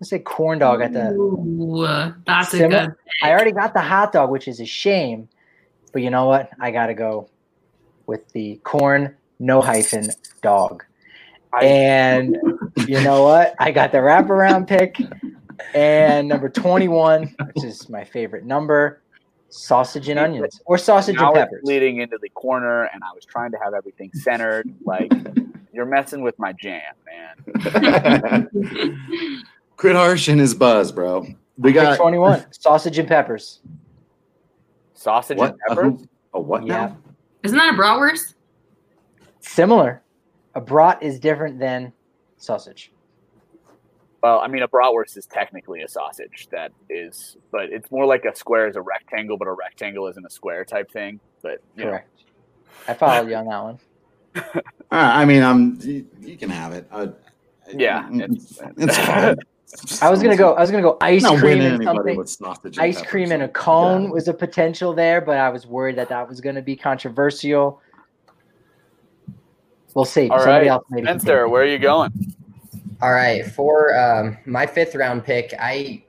[0.00, 1.10] Let's say corn dog at the.
[1.10, 1.86] Ooh,
[2.26, 2.94] that's a Similar- good.
[3.22, 5.28] I already got the hot dog, which is a shame,
[5.92, 6.48] but you know what?
[6.60, 7.28] I got to go
[8.06, 10.08] with the corn no hyphen
[10.42, 10.84] dog.
[11.60, 12.36] And
[12.86, 13.54] you know what?
[13.58, 14.96] I got the wraparound pick
[15.74, 19.00] and number 21, which is my favorite number,
[19.48, 21.60] sausage and onions or sausage now and it's peppers.
[21.64, 24.68] leading into the corner, and I was trying to have everything centered.
[24.84, 25.12] Like
[25.72, 28.48] you're messing with my jam, man.
[29.76, 31.26] Crit Harsh harshing his buzz, bro.
[31.58, 33.60] We Pick got 21, sausage and peppers.
[34.94, 35.52] Sausage what?
[35.52, 36.00] and A, peppers.
[36.00, 36.86] who- a what Yeah.
[36.86, 36.96] now?
[37.46, 38.34] Isn't that a bratwurst?
[39.40, 40.02] Similar.
[40.56, 41.92] A brat is different than
[42.38, 42.90] sausage.
[44.22, 46.48] Well, I mean, a bratwurst is technically a sausage.
[46.50, 50.26] That is, but it's more like a square is a rectangle, but a rectangle isn't
[50.26, 51.20] a square type thing.
[51.42, 52.00] But you know,
[52.88, 53.78] I followed you on that one.
[54.88, 55.78] Uh, I mean, I'm.
[55.80, 56.86] You, you can have it.
[56.92, 57.08] Uh,
[57.72, 59.36] Yeah, it's, it's- it's fine.
[60.00, 60.54] I was gonna go.
[60.54, 62.16] I was gonna go ice not cream winning and something.
[62.16, 64.12] with Ice cream and a cone got it.
[64.12, 67.80] was a potential there, but I was worried that that was gonna be controversial.
[69.94, 70.28] We'll see.
[70.28, 72.12] all Somebody right, else maybe can Spencer, where are you going?
[73.02, 76.04] All right, for um, my fifth round pick, I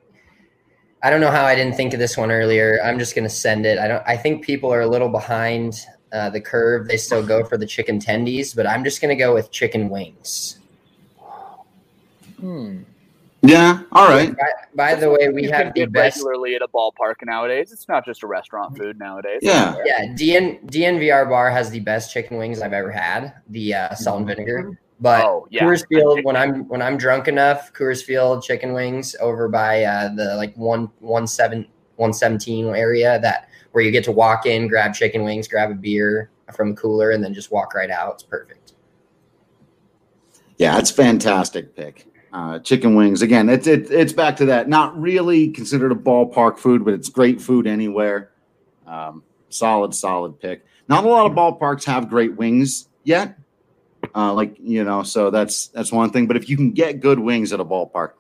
[1.02, 2.80] I don't know how I didn't think of this one earlier.
[2.84, 3.80] I'm just gonna send it.
[3.80, 4.04] I don't.
[4.06, 5.84] I think people are a little behind
[6.14, 6.88] uh, the curve.
[6.88, 10.60] They still go for the chicken tendies, but I'm just gonna go with chicken wings.
[12.40, 12.84] Hmm.
[13.44, 13.84] Yeah.
[13.92, 14.36] All right.
[14.36, 16.18] By, by the way, we You have can the get best.
[16.18, 17.72] regularly at a ballpark nowadays.
[17.72, 19.40] It's not just a restaurant food nowadays.
[19.42, 19.76] Yeah.
[19.86, 23.36] Yeah, DN, DNVR bar has the best chicken wings I've ever had.
[23.50, 24.80] The uh, salt and vinegar.
[25.00, 25.64] But Oh yeah.
[25.64, 30.14] Coors Field, when I'm when I'm drunk enough, Coors Field chicken wings over by uh,
[30.16, 31.68] the like one one seven
[31.98, 35.76] one seventeen area that where you get to walk in, grab chicken wings, grab a
[35.76, 38.14] beer from a cooler, and then just walk right out.
[38.16, 38.74] It's perfect.
[40.58, 42.08] Yeah, it's fantastic pick.
[42.34, 43.50] Uh, chicken wings again.
[43.50, 44.68] It's it, it's back to that.
[44.68, 48.32] Not really considered a ballpark food, but it's great food anywhere.
[48.86, 50.66] Um, solid, solid pick.
[50.90, 53.38] Not a lot of ballparks have great wings yet.
[54.16, 56.28] Uh, like you know, so that's that's one thing.
[56.28, 58.12] But if you can get good wings at a ballpark,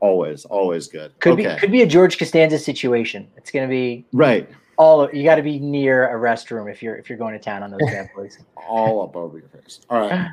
[0.00, 1.18] always, always good.
[1.20, 1.54] Could okay.
[1.54, 3.28] be could be a George Costanza situation.
[3.36, 4.48] It's going to be right.
[4.76, 7.62] all you got to be near a restroom if you're if you're going to town
[7.62, 8.38] on those bad boys.
[8.68, 9.80] all up over your face.
[9.90, 10.28] All right.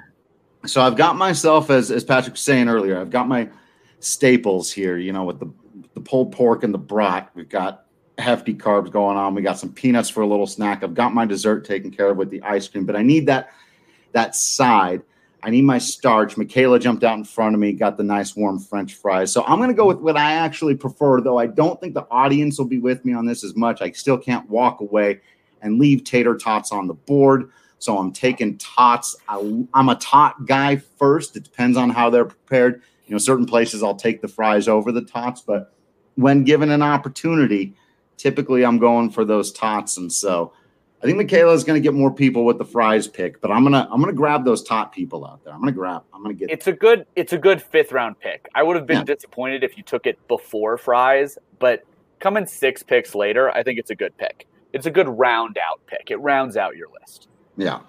[0.66, 3.50] So I've got myself, as as Patrick was saying earlier, I've got my
[4.00, 4.98] staples here.
[4.98, 5.52] You know, with the
[5.94, 7.30] the pulled pork and the brat.
[7.36, 7.86] We've got
[8.18, 9.36] hefty carbs going on.
[9.36, 10.84] We got some peanuts for a little snack.
[10.84, 13.52] I've got my dessert taken care of with the ice cream, but I need that
[14.14, 15.02] that side.
[15.44, 16.38] I need my starch.
[16.38, 19.34] Michaela jumped out in front of me, got the nice warm French fries.
[19.34, 22.06] So I'm going to go with what I actually prefer, though I don't think the
[22.12, 23.82] audience will be with me on this as much.
[23.82, 25.22] I still can't walk away
[25.64, 27.50] and leave tater tots on the board.
[27.82, 29.16] So I'm taking tots.
[29.28, 31.36] I, I'm a tot guy first.
[31.36, 32.84] It depends on how they're prepared.
[33.08, 35.74] You know, certain places I'll take the fries over the tots, but
[36.16, 37.74] when given an opportunity,
[38.18, 39.98] typically I'm going for those tots.
[39.98, 40.54] And so
[41.02, 43.64] I think Michaela is going to get more people with the fries pick, but I'm
[43.64, 45.52] gonna I'm gonna grab those tot people out there.
[45.52, 46.04] I'm gonna grab.
[46.14, 46.52] I'm gonna get.
[46.52, 48.48] It's a good it's a good fifth round pick.
[48.54, 49.16] I would have been Yeah.
[49.16, 51.82] disappointed if you took it before fries, but
[52.20, 54.46] coming six picks later, I think it's a good pick.
[54.72, 56.12] It's a good round out pick.
[56.12, 57.28] It rounds out your list.
[57.58, 57.80] Yeah.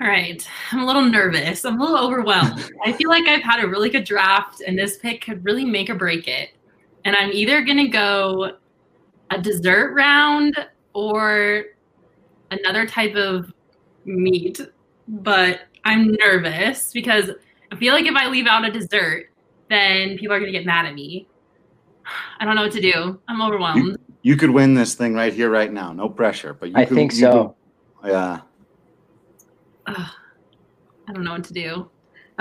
[0.00, 0.46] All right.
[0.72, 1.64] I'm a little nervous.
[1.64, 2.70] I'm a little overwhelmed.
[2.84, 5.88] I feel like I've had a really good draft, and this pick could really make
[5.88, 6.50] or break it.
[7.04, 8.52] And I'm either going to go
[9.30, 10.54] a dessert round
[10.92, 11.64] or
[12.50, 13.52] another type of
[14.04, 14.60] meat.
[15.08, 17.30] But I'm nervous because
[17.72, 19.30] I feel like if I leave out a dessert,
[19.70, 21.26] then people are going to get mad at me.
[22.38, 23.18] I don't know what to do.
[23.28, 23.98] I'm overwhelmed.
[24.22, 25.92] You could win this thing right here, right now.
[25.92, 27.56] No pressure, but you I could- think you so.
[28.06, 28.40] Yeah.
[29.86, 30.10] Ugh,
[31.08, 31.90] I don't know what to do.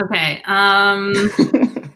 [0.02, 0.42] Okay.
[0.46, 1.32] Um.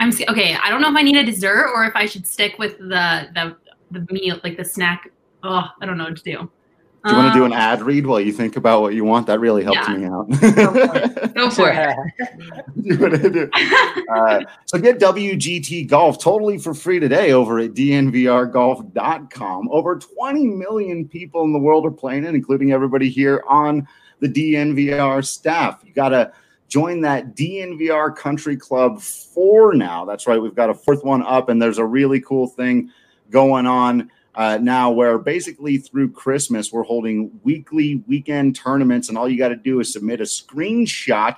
[0.00, 0.54] I'm okay.
[0.54, 3.28] I don't know if I need a dessert or if I should stick with the
[3.34, 3.56] the
[3.90, 5.10] the meal, like the snack.
[5.42, 6.50] Oh, I don't know what to do.
[7.04, 9.04] Do you want to do Um, an ad read while you think about what you
[9.06, 9.26] want?
[9.28, 9.96] That really helps Yeah.
[9.96, 10.28] me out.
[11.34, 11.96] Go for it.
[12.82, 13.48] Do what I do.
[14.10, 19.68] Uh, so get WGT Golf totally for free today over at dnvrgolf.com.
[19.70, 23.86] Over 20 million people in the world are playing it, including everybody here on
[24.20, 25.80] the DNVR staff.
[25.84, 26.32] You got to
[26.68, 30.04] join that DNVR Country Club 4 now.
[30.04, 30.40] That's right.
[30.40, 32.90] We've got a fourth one up, and there's a really cool thing
[33.30, 39.28] going on uh, now where basically through Christmas, we're holding weekly weekend tournaments, and all
[39.28, 41.36] you got to do is submit a screenshot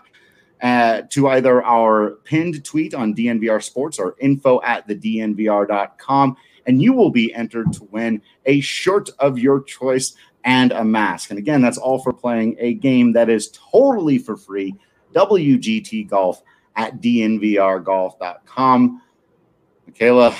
[0.62, 6.36] uh, to either our pinned tweet on DNVR Sports or info at the DNVR.com,
[6.66, 10.14] and you will be entered to win a shirt of your choice
[10.44, 11.30] and a mask.
[11.30, 14.74] And again, that's all for playing a game that is totally for free.
[15.14, 16.42] WGT Golf
[16.76, 19.02] at DNVRGolf.com.
[19.86, 20.34] Michaela,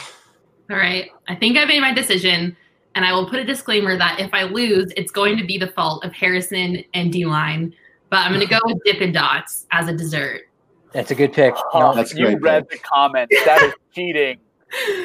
[0.73, 1.11] All right.
[1.29, 2.57] I think I made my decision,
[2.95, 5.67] and I will put a disclaimer that if I lose, it's going to be the
[5.69, 7.75] fault of Harrison and D line.
[8.09, 10.43] But I'm going to go with Dippin' Dots as a dessert.
[10.93, 11.55] That's a good pick.
[11.73, 13.35] Oh, No, That's you great, read the comments.
[13.45, 14.39] That is cheating.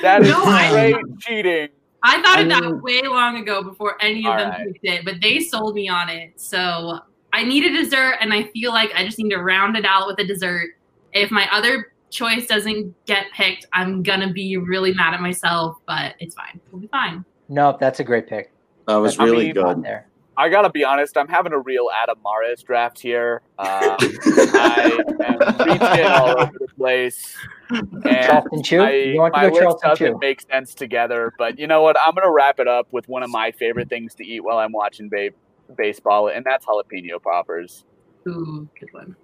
[0.02, 1.70] That is No, I- cheating.
[2.04, 4.68] I thought I of that way long ago before any of All them right.
[4.74, 6.40] picked it, but they sold me on it.
[6.40, 7.00] So
[7.34, 10.08] I need a dessert, and I feel like I just need to round it out
[10.08, 10.70] with a dessert.
[11.12, 16.16] If my other choice doesn't get picked, I'm gonna be really mad at myself, but
[16.20, 16.60] it's fine.
[16.72, 17.24] We'll be fine.
[17.50, 18.52] nope, that's a great pick.
[18.88, 19.84] that was I really good.
[19.84, 20.08] There.
[20.40, 21.18] I gotta be honest.
[21.18, 23.42] I'm having a real Adam Mares draft here.
[23.58, 27.36] Uh, I am reaching all over the place,
[27.72, 28.78] and Charleston Chew.
[28.78, 30.18] my, you want to my go list doesn't Chew?
[30.22, 31.34] make sense together.
[31.40, 31.98] But you know what?
[32.00, 34.72] I'm gonna wrap it up with one of my favorite things to eat while I'm
[34.72, 35.32] watching ba-
[35.76, 37.84] baseball, and that's jalapeno poppers.
[38.28, 39.16] Ooh, good one.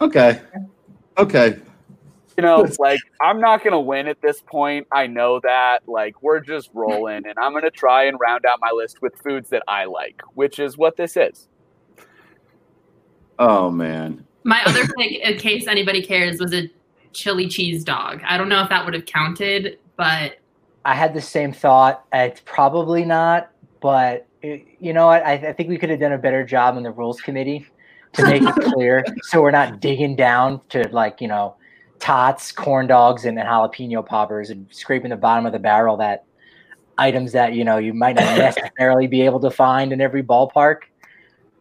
[0.00, 0.40] Okay.
[1.18, 1.56] Okay.
[2.36, 4.86] You know, like I'm not gonna win at this point.
[4.92, 5.80] I know that.
[5.86, 9.50] Like we're just rolling, and I'm gonna try and round out my list with foods
[9.50, 11.48] that I like, which is what this is.
[13.38, 14.24] Oh, man.
[14.44, 16.70] My other pick, in case anybody cares, was a
[17.12, 18.20] chili cheese dog.
[18.24, 20.36] I don't know if that would have counted, but
[20.84, 22.04] I had the same thought.
[22.12, 25.24] It's probably not, but it, you know what?
[25.24, 27.66] I, I think we could have done a better job in the rules committee
[28.14, 31.56] to make it clear, so we're not digging down to like you know
[31.98, 36.24] tots, corn dogs, and, jalapeno poppers, and scraping the bottom of the barrel that
[36.98, 40.78] items that you know you might not necessarily be able to find in every ballpark.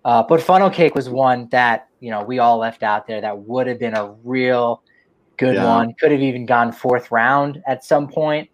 [0.04, 3.38] Uh, but funnel cake was one that you know we all left out there that
[3.38, 4.82] would have been a real
[5.38, 5.66] good Yeah.
[5.66, 5.94] one.
[5.94, 8.50] Could have even gone fourth round at some point.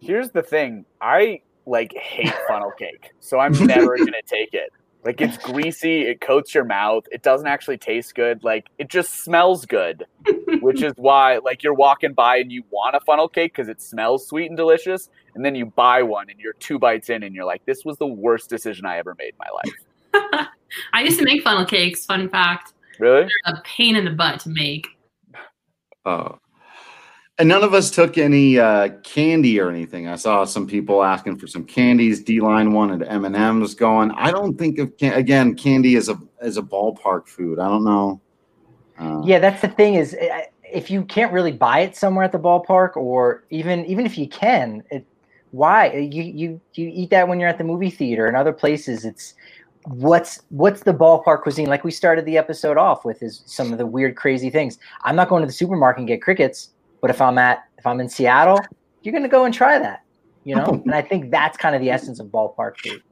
[0.00, 0.84] Here's the thing.
[1.00, 4.70] I like hate funnel cake, so I'm never gonna take it.
[5.04, 8.42] Like it's greasy, it coats your mouth, it doesn't actually taste good.
[8.42, 10.06] Like it just smells good,
[10.60, 13.82] which is why like you're walking by and you want a funnel cake because it
[13.82, 17.34] smells sweet and delicious, and then you buy one and you're two bites in and
[17.34, 20.48] you're like, this was the worst decision I ever made in my life.
[20.94, 22.06] I used to make funnel cakes.
[22.06, 23.28] Fun fact: Really?
[23.44, 24.86] a pain in the butt to make.
[26.06, 26.38] Oh.
[27.38, 30.06] And none of us took any uh, candy or anything.
[30.06, 32.22] I saw some people asking for some candies.
[32.22, 34.12] D line wanted M and M's going.
[34.12, 37.58] I don't think of can- again candy as a as a ballpark food.
[37.58, 38.20] I don't know.
[38.98, 42.30] Uh, Yeah, that's the thing is uh, if you can't really buy it somewhere at
[42.30, 45.04] the ballpark, or even even if you can, it,
[45.50, 49.04] why you you you eat that when you're at the movie theater and other places?
[49.04, 49.34] It's
[49.86, 51.66] what's what's the ballpark cuisine?
[51.66, 54.78] Like we started the episode off with is some of the weird, crazy things.
[55.02, 56.70] I'm not going to the supermarket and get crickets,
[57.04, 58.58] but if I'm at if I'm in Seattle,
[59.02, 60.04] you're gonna go and try that,
[60.42, 60.64] you know.
[60.86, 63.02] and I think that's kind of the essence of ballpark food.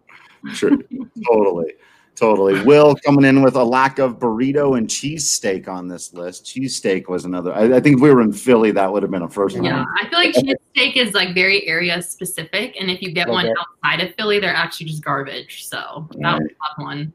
[0.55, 0.71] Sure.
[1.31, 1.75] totally.
[2.15, 2.65] Totally.
[2.65, 6.47] Will coming in with a lack of burrito and cheesesteak on this list.
[6.47, 7.53] Cheesesteak was another.
[7.53, 9.65] I, I think if we were in Philly, that would have been a first one.
[9.67, 13.45] Yeah, I feel like cheesesteak is like very area specific, and if you get one
[13.45, 13.55] Okay.
[13.85, 15.69] outside of Philly, they're actually just garbage.
[15.69, 17.13] So that was a tough one.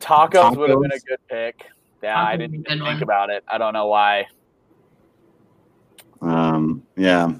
[0.00, 1.66] Tacos, would have been a good pick.
[2.02, 3.02] Yeah, I didn't would be a even think one.
[3.02, 3.44] about it.
[3.46, 4.26] I don't know why.
[6.96, 7.32] Yeah.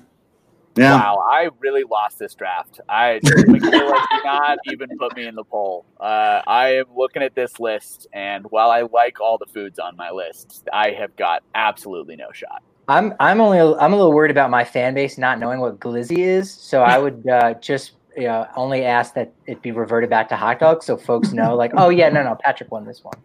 [0.77, 0.97] Yeah.
[0.97, 2.81] Wow, I really lost this draft.
[2.89, 5.87] I Michaela, do not even put me in the poll.
[5.99, 9.97] Uh, I am looking at this list, and while I like all the foods on
[9.97, 12.63] my list, I have got absolutely no shot.
[12.89, 16.19] I'm I'm only I'm a little worried about my fan base not knowing what glizzy
[16.19, 20.29] is, so I would uh, just you know, only ask that it be reverted back
[20.31, 23.17] to hot dog, so folks know like, oh yeah, no, no, Patrick won this one.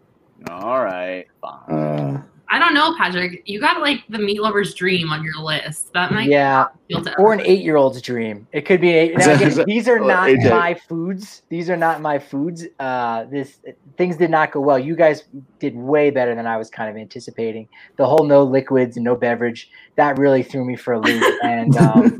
[0.49, 1.75] All right, fine.
[1.75, 2.21] Uh,
[2.51, 3.43] I don't know, Patrick.
[3.45, 5.89] You got like the meat lover's dream on your list.
[5.93, 8.45] That might Yeah, appeal or an eight-year-old's dream.
[8.51, 8.89] It could be.
[8.89, 10.49] Eight, now, again, these are uh, not AJ.
[10.49, 11.43] my foods.
[11.49, 12.65] These are not my foods.
[12.77, 13.59] Uh, this
[13.97, 14.77] things did not go well.
[14.77, 15.23] You guys
[15.59, 17.69] did way better than I was kind of anticipating.
[17.95, 21.23] The whole no liquids and no beverage that really threw me for a loop.
[21.43, 22.17] And um,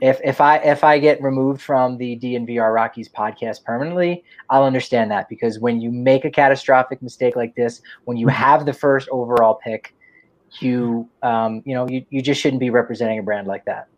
[0.00, 5.10] if if I if I get removed from the DNVR Rockies podcast permanently, I'll understand
[5.10, 9.08] that because when you make a catastrophic mistake like this, when you have the first
[9.10, 9.94] overall pick,
[10.60, 13.88] you um, you know you, you just shouldn't be representing a brand like that.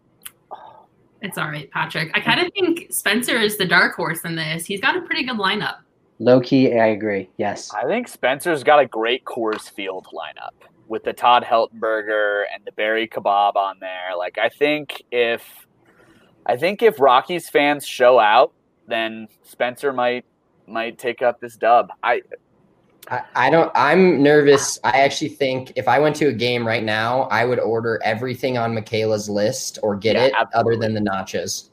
[1.22, 2.11] It's all right, Patrick.
[2.14, 4.66] I kind of think Spencer is the dark horse in this.
[4.66, 5.76] He's got a pretty good lineup.
[6.18, 7.30] Low key, I agree.
[7.36, 7.72] Yes.
[7.72, 12.64] I think Spencer's got a great Coors Field lineup with the Todd Helton burger and
[12.64, 14.16] the berry kebab on there.
[14.16, 15.42] Like I think if
[16.47, 18.53] I think if Rockies fans show out,
[18.86, 20.24] then Spencer might
[20.66, 21.90] might take up this dub.
[22.03, 22.22] I
[23.09, 23.70] I, I don't.
[23.74, 24.78] I'm nervous.
[24.84, 28.59] I actually think if I went to a game right now, I would order everything
[28.59, 31.70] on Michaela's list or get Yeah, it, other than the nachos.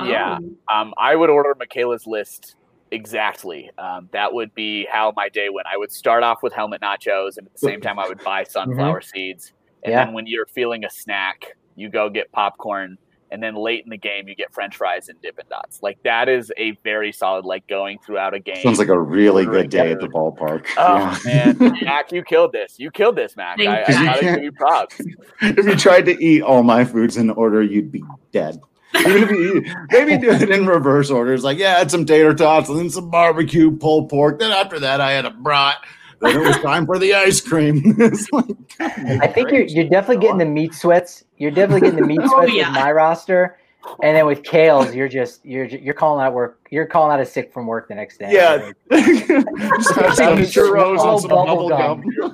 [0.00, 0.38] Yeah.
[0.68, 0.74] Oh.
[0.80, 2.56] um I would order Michaela's list
[2.90, 3.70] exactly.
[3.78, 5.66] Um, that would be how my day went.
[5.72, 8.42] I would start off with helmet nachos, and at the same time, I would buy
[8.48, 9.52] sunflower seeds.
[9.84, 10.04] And Yeah.
[10.04, 12.98] then when you're feeling a snack, you go get popcorn.
[13.30, 15.80] And then late in the game, you get French fries and Dippin' Dots.
[15.82, 18.62] Like that is a very solid, like going throughout a game.
[18.62, 20.66] sounds like a really good day at the ballpark.
[20.78, 21.52] Oh Yeah.
[21.58, 22.76] man, Mac, you killed this.
[22.78, 23.58] You killed this, Mac.
[23.58, 24.04] Thank I, I you.
[24.06, 25.00] gotta give you props.
[25.42, 28.02] if you tried to eat all my foods in order, you'd be
[28.32, 28.58] dead.
[28.98, 31.34] Even if you maybe do it in reverse order.
[31.34, 34.38] It's like, yeah, I had some tater tots and then some barbecue pulled pork.
[34.38, 35.76] Then after that, I had a brat.
[36.20, 37.82] Then it was time for the ice cream.
[37.98, 38.46] it's like,
[38.80, 41.24] I think you're you're definitely getting the meat sweats.
[41.36, 42.68] You're definitely getting the meat Oh, sweats yeah.
[42.70, 43.58] with my roster.
[44.02, 46.66] And then with Kales, you're just you're you're calling out work.
[46.70, 48.30] You're calling out a sick from work the next day.
[48.32, 48.72] yeah.
[48.90, 52.00] Just have some churros All and some bubble bubble gum.
[52.02, 52.12] gum.
[52.16, 52.28] Your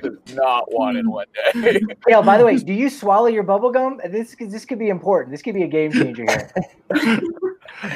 [0.00, 1.80] does not want in one day.
[2.06, 4.00] Kale, by the way, do you swallow your bubble gum?
[4.10, 5.30] This could- this could be important.
[5.32, 7.20] This could be a game changer here.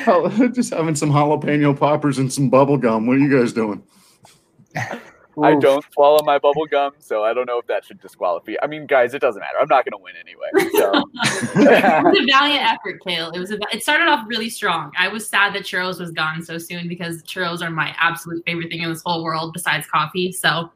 [0.07, 3.07] Oh, just having some jalapeno poppers and some bubble gum.
[3.07, 3.82] What are you guys doing?
[5.40, 8.54] I don't swallow my bubble gum, so I don't know if that should disqualify.
[8.62, 9.58] I mean, guys, it doesn't matter.
[9.60, 10.70] I'm not going to win anyway.
[10.76, 10.92] So
[11.60, 13.30] it was a valiant effort, Kale.
[13.30, 14.92] It was a, it started off really strong.
[14.98, 18.70] I was sad that churros was gone so soon because churros are my absolute favorite
[18.70, 20.32] thing in this whole world besides coffee.
[20.32, 20.70] So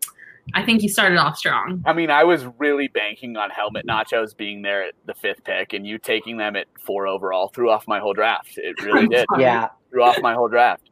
[0.54, 1.82] I think you started off strong.
[1.86, 5.72] I mean, I was really banking on helmet nachos being there at the fifth pick,
[5.72, 8.57] and you taking them at four overall threw off my whole draft.
[8.57, 9.26] It really did.
[9.38, 10.90] Yeah, threw off my whole draft.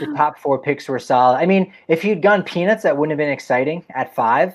[0.00, 1.36] The top four picks were solid.
[1.38, 4.54] I mean, if you'd gone peanuts, that wouldn't have been exciting at five,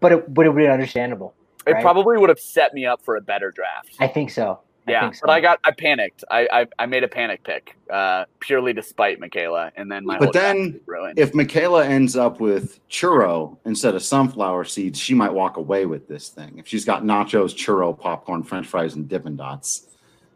[0.00, 1.34] but it would have been understandable.
[1.66, 1.82] It Right.
[1.82, 3.94] probably would have set me up for a better draft.
[4.00, 4.60] I think so.
[4.88, 5.20] I yeah, think so.
[5.26, 6.24] but I got I panicked.
[6.30, 10.18] I I, I made a panic pick uh, purely to spite Michaela, and then my
[10.18, 10.80] But then.
[11.16, 16.08] If Michaela ends up with churro instead of sunflower seeds, she might walk away with
[16.08, 16.58] this thing.
[16.58, 19.86] If she's got nachos, churro, popcorn, french fries, and Dippin' Dots,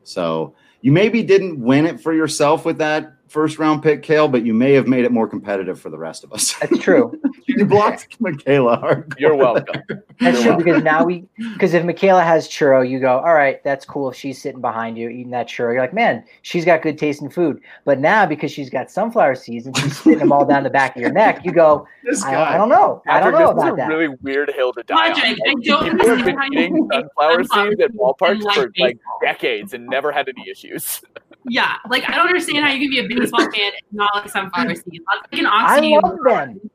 [0.03, 4.47] So you maybe didn't win it for yourself with that first round pick, Kale, but
[4.47, 6.55] you may have made it more competitive for the rest of us.
[6.55, 7.20] That's true.
[7.49, 9.12] you blocked Michaela hard.
[9.18, 9.82] You're welcome.
[10.20, 13.62] That's You're true because now we because if Michaela has churro, you go, all right,
[13.64, 14.12] that's cool.
[14.12, 17.28] She's sitting behind you eating that churro, you're like, man, she's got good taste in
[17.28, 17.61] food.
[17.85, 20.95] But now because she's got sunflower seeds and she's spitting them all down the back
[20.95, 21.89] of your neck, you go,
[22.24, 22.37] I.
[22.37, 23.89] I don't know, I don't know about a that.
[23.89, 25.11] really weird hill to die on.
[25.11, 28.99] Logic, I Like, don't people have been eating sunflower sunflower seeds at ballparks for like
[29.20, 31.01] decades and never had any issues.
[31.47, 34.28] Yeah, like I don't understand how you can be a baseball fan and not like
[34.30, 34.86] sunflower seeds.
[35.32, 36.70] Like an I love them.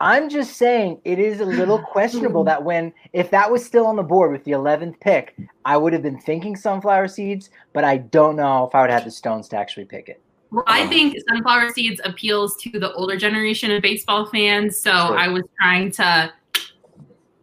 [0.00, 3.96] I'm just saying it is a little questionable that when if that was still on
[3.96, 7.98] the board with the 11th pick, I would have been thinking sunflower seeds, but I
[7.98, 10.20] don't know if I would have the stones to actually pick it.
[10.50, 15.18] Well, I think sunflower seeds appeals to the older generation of baseball fans, so Sure.
[15.18, 16.32] I was trying to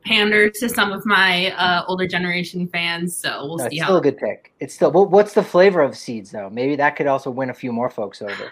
[0.06, 3.16] pander to some of my uh, older generation fans.
[3.16, 3.98] So we'll No, it's see still how.
[3.98, 4.54] a good pick.
[4.60, 4.92] It's still.
[4.92, 6.50] Well, what's the flavor of seeds though?
[6.50, 8.52] Maybe that could also win a few more folks over.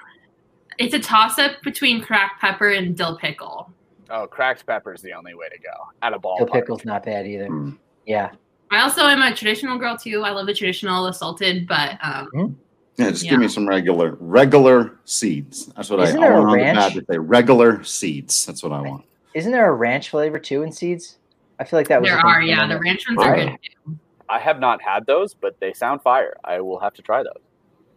[0.78, 3.72] It's a toss up between cracked pepper and dill pickle.
[4.10, 5.70] Oh, cracked pepper is the only way to go
[6.02, 6.38] at a ball.
[6.38, 7.48] Dill pickle's not bad either.
[7.50, 7.78] Mm.
[8.06, 8.30] Yeah.
[8.72, 10.24] I also am a traditional girl too.
[10.24, 12.58] I love the traditional, the salted, but um,
[12.98, 13.32] Yeah, just Yeah.
[13.32, 15.68] give me some regular regular seeds.
[15.76, 16.78] That's what Isn't I, I there a want on the ranch?
[16.78, 17.18] pad to say.
[17.18, 18.46] Regular seeds.
[18.46, 19.06] That's what I want.
[19.34, 21.18] Isn't there a ranch flavor too in seeds?
[21.60, 22.10] I feel like that was.
[22.10, 22.82] there are, yeah, the moment.
[22.84, 23.50] ranch ones are Right.
[23.50, 24.00] good too.
[24.30, 26.36] I have not had those, but they sound fire.
[26.44, 27.42] I will have to try those.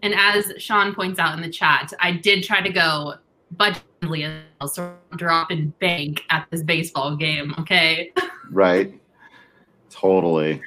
[0.02, 3.14] And as Sean points out in the chat, I did try to go
[3.56, 7.54] budgetly as well, so I'm dropping bank at this baseball game.
[7.58, 8.12] Okay.
[8.52, 9.00] Right.
[9.90, 10.60] Totally.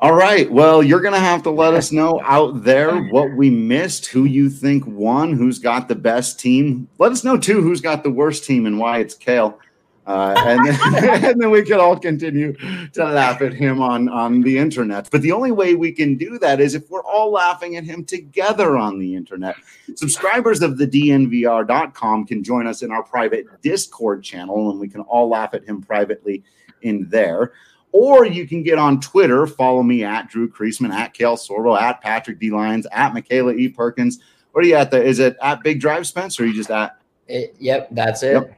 [0.00, 0.50] All right.
[0.50, 4.24] Well, you're going to have to let us know out there what we missed, who
[4.24, 6.88] you think won, who's got the best team.
[6.98, 9.58] Let us know, too, who's got the worst team and why it's Kale.
[10.06, 12.52] Uh, and, then, and then we can all continue
[12.92, 15.08] to laugh at him on, on the internet.
[15.10, 18.04] But the only way we can do that is if we're all laughing at him
[18.04, 19.56] together on the internet.
[19.96, 25.00] Subscribers of the DNVR.com can join us in our private Discord channel, and we can
[25.02, 26.44] all laugh at him privately
[26.82, 27.52] in there.
[27.92, 32.00] Or you can get on Twitter, follow me at Drew Creasman, at Kale Sorbo, at
[32.00, 32.50] Patrick D.
[32.50, 33.68] Lyons, at Michaela E.
[33.68, 34.20] Perkins.
[34.52, 34.90] What are you at?
[34.90, 38.22] The, is it at Big Drive Spence or are you just at It, yep, that's
[38.22, 38.32] it.
[38.32, 38.55] Yep.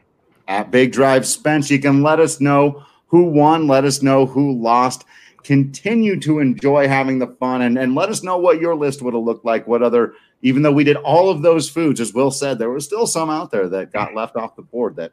[0.49, 1.71] At Big Drive Spence.
[1.71, 5.05] You can let us know who won, let us know who lost.
[5.45, 9.15] Continue to enjoy having the fun and, and let us know what your list would
[9.15, 9.67] have looked like.
[9.67, 12.81] What other, even though we did all of those foods, as Will said, there were
[12.81, 15.13] still some out there that got left off the board that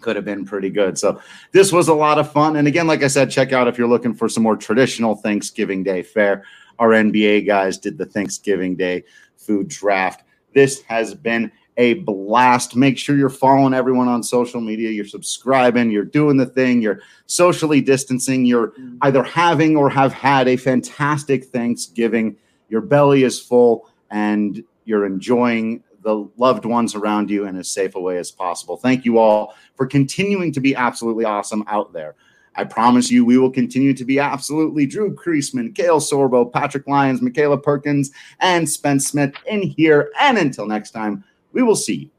[0.00, 0.98] could have been pretty good.
[0.98, 1.20] So
[1.52, 2.56] this was a lot of fun.
[2.56, 5.82] And again, like I said, check out if you're looking for some more traditional Thanksgiving
[5.82, 6.44] Day fare.
[6.78, 9.04] Our NBA guys did the Thanksgiving Day
[9.36, 10.22] food draft.
[10.54, 12.76] This has been a blast.
[12.76, 14.90] Make sure you're following everyone on social media.
[14.90, 15.90] You're subscribing.
[15.90, 16.82] You're doing the thing.
[16.82, 18.44] You're socially distancing.
[18.44, 18.98] You're mm-hmm.
[19.02, 22.36] either having or have had a fantastic Thanksgiving.
[22.68, 27.94] Your belly is full and you're enjoying the loved ones around you in as safe
[27.94, 28.76] a way as possible.
[28.76, 32.14] Thank you all for continuing to be absolutely awesome out there.
[32.56, 37.22] I promise you, we will continue to be absolutely Drew Creasman, Kale Sorbo, Patrick Lyons,
[37.22, 38.10] Michaela Perkins,
[38.40, 40.10] and Spence Smith in here.
[40.20, 41.22] And until next time,
[41.58, 42.10] we will see you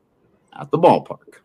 [0.60, 1.40] at the ballpark.